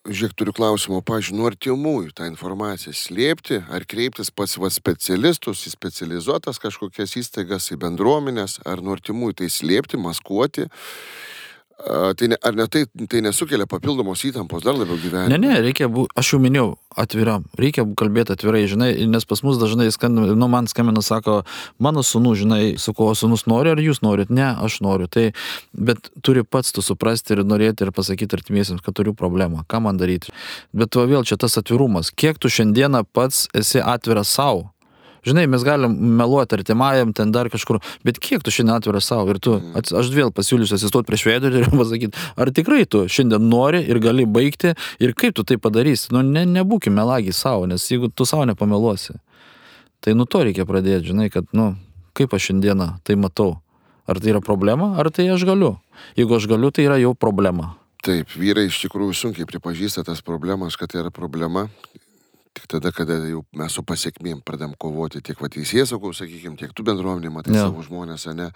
[0.05, 5.73] žiūrėk, turiu klausimą, pažiūrėjau, nuo artimųjų tą informaciją slėpti, ar kreiptis pas va specialistus, į
[5.73, 10.69] specializuotas kažkokias įstaigas, į bendruomenės, ar nuo artimųjų tai slėpti, maskuoti,
[12.17, 15.35] Tai ne, ar ne tai, tai nesukelia papildomos įtampos dar labiau gyvenime?
[15.35, 16.69] Ne, ne, reikia, bu, aš jau minėjau,
[17.03, 21.41] atviram, reikia kalbėti atvirai, žinai, nes pas mus dažnai skambina, nu man skambina, sako,
[21.83, 25.33] mano sunu, žinai, su kuo sunus nori, ar jūs norit, ne, aš noriu, tai,
[25.75, 29.99] bet turi pats tu suprasti ir norėti ir pasakyti artimiesiams, kad turiu problemą, ką man
[29.99, 30.31] daryti.
[30.73, 34.71] Bet va vėl čia tas atvirumas, kiek tu šiandieną pats esi atviras savo
[35.25, 39.41] Žinai, mes galim meluoti artimajam, ten dar kažkur, bet kiek tu šiandien atviras savo ir
[39.41, 39.95] tu, mm.
[39.97, 44.27] aš vėl pasiūlysiu atsistoti prieš veidrodį ir pasakyti, ar tikrai tu šiandien nori ir gali
[44.29, 46.13] baigti ir kaip tu tai padarysi.
[46.13, 49.17] Nu, ne, nebūkime melagiai savo, nes jeigu tu savo nepameluosi,
[50.05, 51.73] tai nu to reikia pradėti, žinai, kad, nu,
[52.17, 53.55] kaip aš šiandieną tai matau.
[54.05, 55.79] Ar tai yra problema, ar tai aš galiu.
[56.19, 57.71] Jeigu aš galiu, tai yra jau problema.
[58.05, 61.71] Taip, vyrai iš tikrųjų sunkiai pripažįsta tas problemas, kad tai yra problema
[62.55, 66.73] tik tada, kada jau mes su pasiekmėm pradėm kovoti tiek va teisės saugų, sakykime, tiek
[66.77, 67.67] tu bendruomenė, matai ja.
[67.67, 68.51] savo žmonės, ne?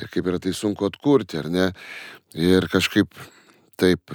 [0.00, 1.70] Ir kaip yra tai sunku atkurti, ar ne?
[2.32, 3.12] Ir kažkaip
[3.80, 4.14] taip,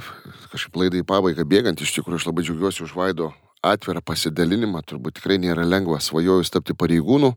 [0.52, 3.32] kažkaip laidai pabaigą bėgant, iš tikrųjų aš labai džiaugiuosi už Vaido
[3.66, 7.34] atvirą pasidalinimą, turbūt tikrai nėra lengva, svajojus tapti pareigūnų.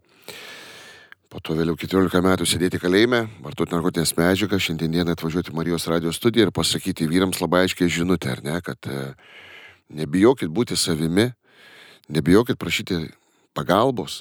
[1.30, 6.48] Po to vėliau 14 metų sėdėti kalėjime, vartoti narkotinės medžiagas, šiandieną atvažiuoti Marijos radio studiją
[6.48, 9.12] ir pasakyti vyrams labai aiškiai žinutę, ar ne, kad e,
[9.94, 11.28] nebijokit būti savimi,
[12.11, 13.04] nebijokit prašyti
[13.56, 14.20] pagalbos,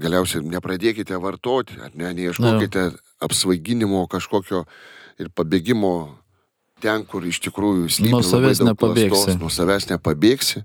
[0.00, 2.90] galiausiai nepradėkite vartoti, ar ne, neieškokite
[3.24, 4.64] apsvaiginimo kažkokio
[5.20, 5.94] ir pabėgimo
[6.80, 8.12] ten, kur iš tikrųjų slypi.
[8.14, 9.34] Nuo savęs nepabėgsi.
[9.40, 10.62] Nuo savęs nepabėgsi.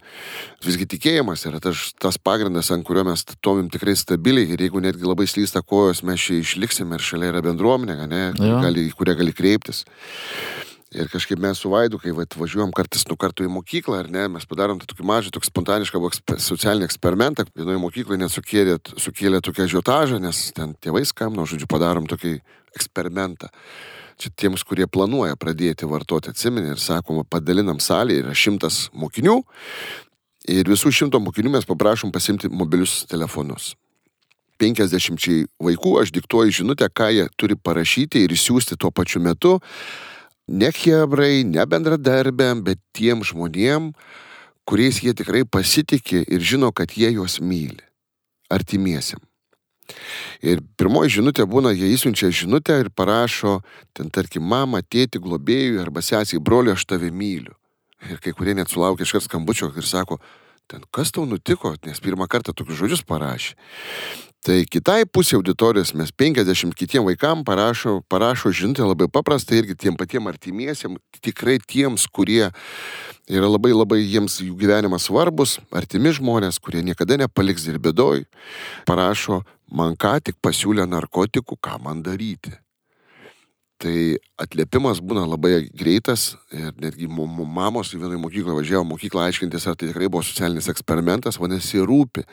[0.66, 5.08] Visgi tikėjimas yra tas, tas pagrindas, ant kurio mes stovim tikrai stabiliai ir jeigu netgi
[5.08, 9.84] labai slysta kojos, mes čia išliksime ir šalia yra bendruomenė, ne, gali, kurią gali kreiptis.
[10.96, 14.46] Ir kažkaip mes su Vaidu, kai važiuojam kartais nu kartu į mokyklą, ar ne, mes
[14.48, 16.00] padarom tą tokį mažą, tokį spontanišką
[16.39, 17.43] socialinį eksperimentą.
[17.52, 22.38] Vienoje mokykloje net sukėlė, sukėlė tokią žiotažą, nes ten tėvai skambino, žodžiu, padarom tokį
[22.78, 23.52] eksperimentą.
[24.16, 29.41] Čia tiems, kurie planuoja pradėti vartoti, atsiminė ir sakoma, padalinam salį, yra šimtas mokinių
[30.56, 33.74] ir visų šimto mokinių mes paprašom pasimti mobilius telefonus.
[34.62, 39.58] 50 vaikų aš diktuoju žinutę, ką jie turi parašyti ir įsiųsti tuo pačiu metu
[40.48, 43.93] ne hebrai, ne bendradarbiam, bet tiem žmonėm,
[44.66, 47.82] kuriais jie tikrai pasitikė ir žino, kad jie juos myli.
[48.50, 49.22] Artimiesiam.
[50.46, 53.60] Ir pirmoji žinutė būna, jie įsiunčia žinutę ir parašo,
[53.93, 57.54] ten tarkim, mama, tėti, globėjui arba sesiai, broliu, aš tave myliu.
[58.10, 60.20] Ir kai kurie net sulaukia iškart skambučio ir sako,
[60.72, 63.53] ten kas tau nutiko, nes pirmą kartą tokius žodžius parašė.
[64.45, 69.95] Tai kitai pusė auditorijos mes 50 kitiem vaikam parašo, parašo žinutę labai paprastai irgi tiem
[69.97, 72.51] patiem artimiesiam, tikrai tiems, kurie
[73.26, 78.28] yra labai labai jiems jų gyvenimas svarbus, artimi žmonės, kurie niekada nepaliks ir bėdoj,
[78.86, 79.41] parašo,
[79.74, 82.53] man ką tik pasiūlė narkotikų, ką man daryti.
[83.86, 89.76] Tai atliepimas būna labai greitas ir netgi mamos į vieną mokyklą važiavo mokyklą aiškintis, ar
[89.78, 92.24] tai tikrai buvo socialinis eksperimentas, vadinasi, rūpi.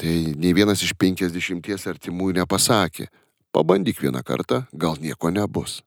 [0.00, 3.06] Tai nei vienas iš penkisdešimties artimųjų nepasakė,
[3.54, 5.84] pabandyk vieną kartą, gal nieko nebus.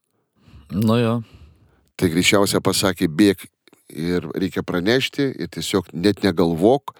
[0.71, 1.17] Nu jo.
[1.99, 3.43] Tai greičiausia pasakė, bėg
[3.91, 6.95] ir reikia pranešti ir tiesiog net negalvok.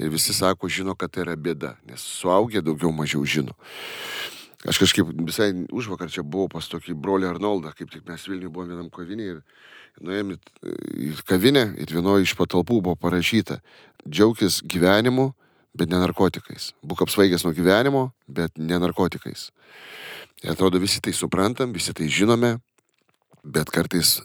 [0.00, 3.52] Ir visi sako, žino, kad tai yra bėda, nes suaugę daugiau mažiau žino.
[4.64, 8.52] Aš kažkaip visai už vakar čia buvau pas tokį brolį Arnoldą, kaip tik mes Vilniuje
[8.52, 9.40] buvome vienam kavinį ir
[10.00, 13.60] nuėjom į kavinę ir vienoje iš patalpų buvo parašyta,
[14.08, 15.32] džiaugtis gyvenimu,
[15.76, 16.72] bet ne narkotikais.
[16.86, 19.50] Būk apsvaigęs nuo gyvenimo, bet ne narkotikais.
[20.42, 22.56] Ir atrodo, visi tai suprantam, visi tai žinome,
[23.44, 24.20] bet kartais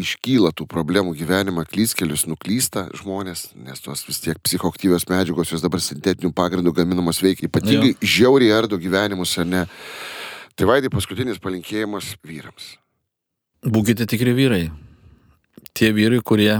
[0.00, 5.82] iškyla tų problemų gyvenimą, klyskelius, nuklysta žmonės, nes tos vis tiek psichoaktyvios medžiagos, jos dabar
[5.84, 8.10] sintetinių pagrindų gaminamos veikia, ypatingai jo.
[8.16, 9.64] žiauriai ardo gyvenimus, ar ne.
[10.58, 12.74] Tai vaidai paskutinis palinkėjimas vyrams.
[13.60, 14.64] Būkite tikri vyrai.
[15.76, 16.52] Tie vyrai, kurie,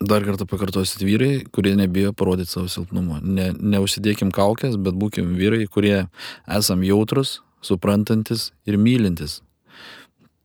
[0.00, 3.18] dar kartą pakartosit vyrai, kurie nebijo parodyti savo silpnumo.
[3.22, 6.06] Ne, neužsidėkim kaukės, bet būkim vyrai, kurie
[6.46, 9.40] esam jautrus, suprantantis ir mylintis.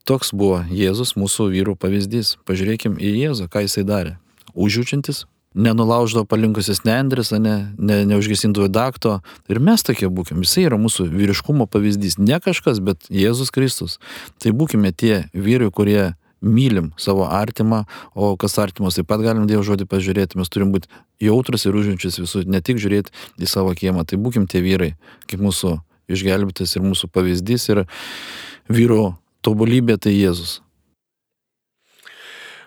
[0.06, 2.36] Toks buvo Jėzus mūsų vyrų pavyzdys.
[2.46, 4.12] Pažiūrėkim į Jėzų, ką jisai darė.
[4.54, 5.24] Užjaučiantis,
[5.58, 9.16] nenulauždavo palinkusis nendris, ne, ne, neužgesindavo dakto.
[9.50, 10.44] Ir mes tokie būkim.
[10.46, 12.20] Jisai yra mūsų vyriškumo pavyzdys.
[12.22, 13.98] Ne kažkas, bet Jėzus Kristus.
[14.38, 16.14] Tai būkime tie vyrai, kurie
[16.46, 20.92] mylim savo artimą, o kas artimas taip pat galim Dievo žodį pažiūrėti, mes turim būti
[21.24, 23.10] jautrus ir užjaučius visų, ne tik žiūrėti
[23.42, 24.94] į savo kiemą, tai būkim tie vyrai,
[25.26, 25.80] kaip mūsų
[26.14, 27.86] išgelbėtas ir mūsų pavyzdys ir
[28.70, 30.60] vyro tobulybė tai Jėzus.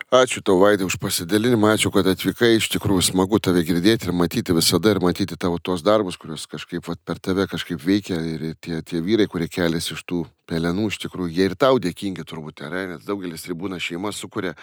[0.09, 4.55] Ačiū tau, Vaidai, už pasidalinimą, ačiū, kad atvykai, iš tikrųjų smagu tave girdėti ir matyti
[4.57, 8.81] visada ir matyti tavo tos darbus, kuriuos kažkaip vat, per tave kažkaip veikia ir tie,
[8.81, 12.87] tie vyrai, kurie keliasi iš tų pelenų, iš tikrųjų, jie ir tau dėkingi turbūt yra,
[12.95, 14.55] nes daugelis ribūna šeima sukuria.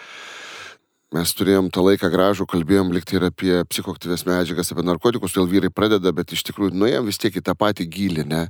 [1.14, 5.70] Mes turėjom tą laiką gražų, kalbėjom likti ir apie psichoktyvės medžiagas, apie narkotikus, vėl vyrai
[5.70, 8.48] pradeda, bet iš tikrųjų nuėjom vis tiek į tą patį gilį, ne?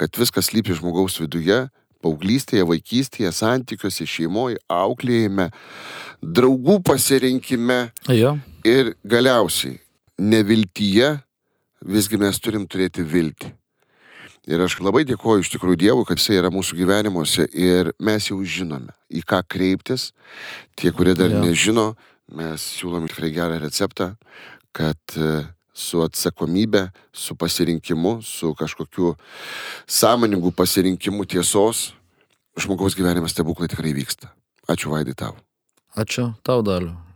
[0.00, 1.66] kad viskas lypi žmogaus viduje
[2.04, 5.48] paauglystėje, vaikystėje, santykiuose, šeimoje, auklėjime,
[6.22, 7.80] draugų pasirinkime.
[8.14, 8.36] Jo.
[8.66, 9.78] Ir galiausiai,
[10.18, 11.16] neviltyje
[11.86, 13.52] visgi mes turim turėti viltį.
[14.48, 18.38] Ir aš labai dėkoju iš tikrųjų Dievui, kad Jisai yra mūsų gyvenimuose ir mes jau
[18.40, 20.12] žinome, į ką kreiptis.
[20.78, 21.42] Tie, kurie dar jo.
[21.44, 21.90] nežino,
[22.32, 24.14] mes siūlom tikrai gerą receptą,
[24.72, 25.18] kad
[25.78, 29.14] su atsakomybė, su pasirinkimu, su kažkokiu
[29.86, 31.92] sąmoningu pasirinkimu tiesos,
[32.58, 34.32] žmogaus gyvenimas stebuklai tikrai vyksta.
[34.68, 35.38] Ačiū Vaidai tau.
[35.96, 37.07] Ačiū tau, Daliu.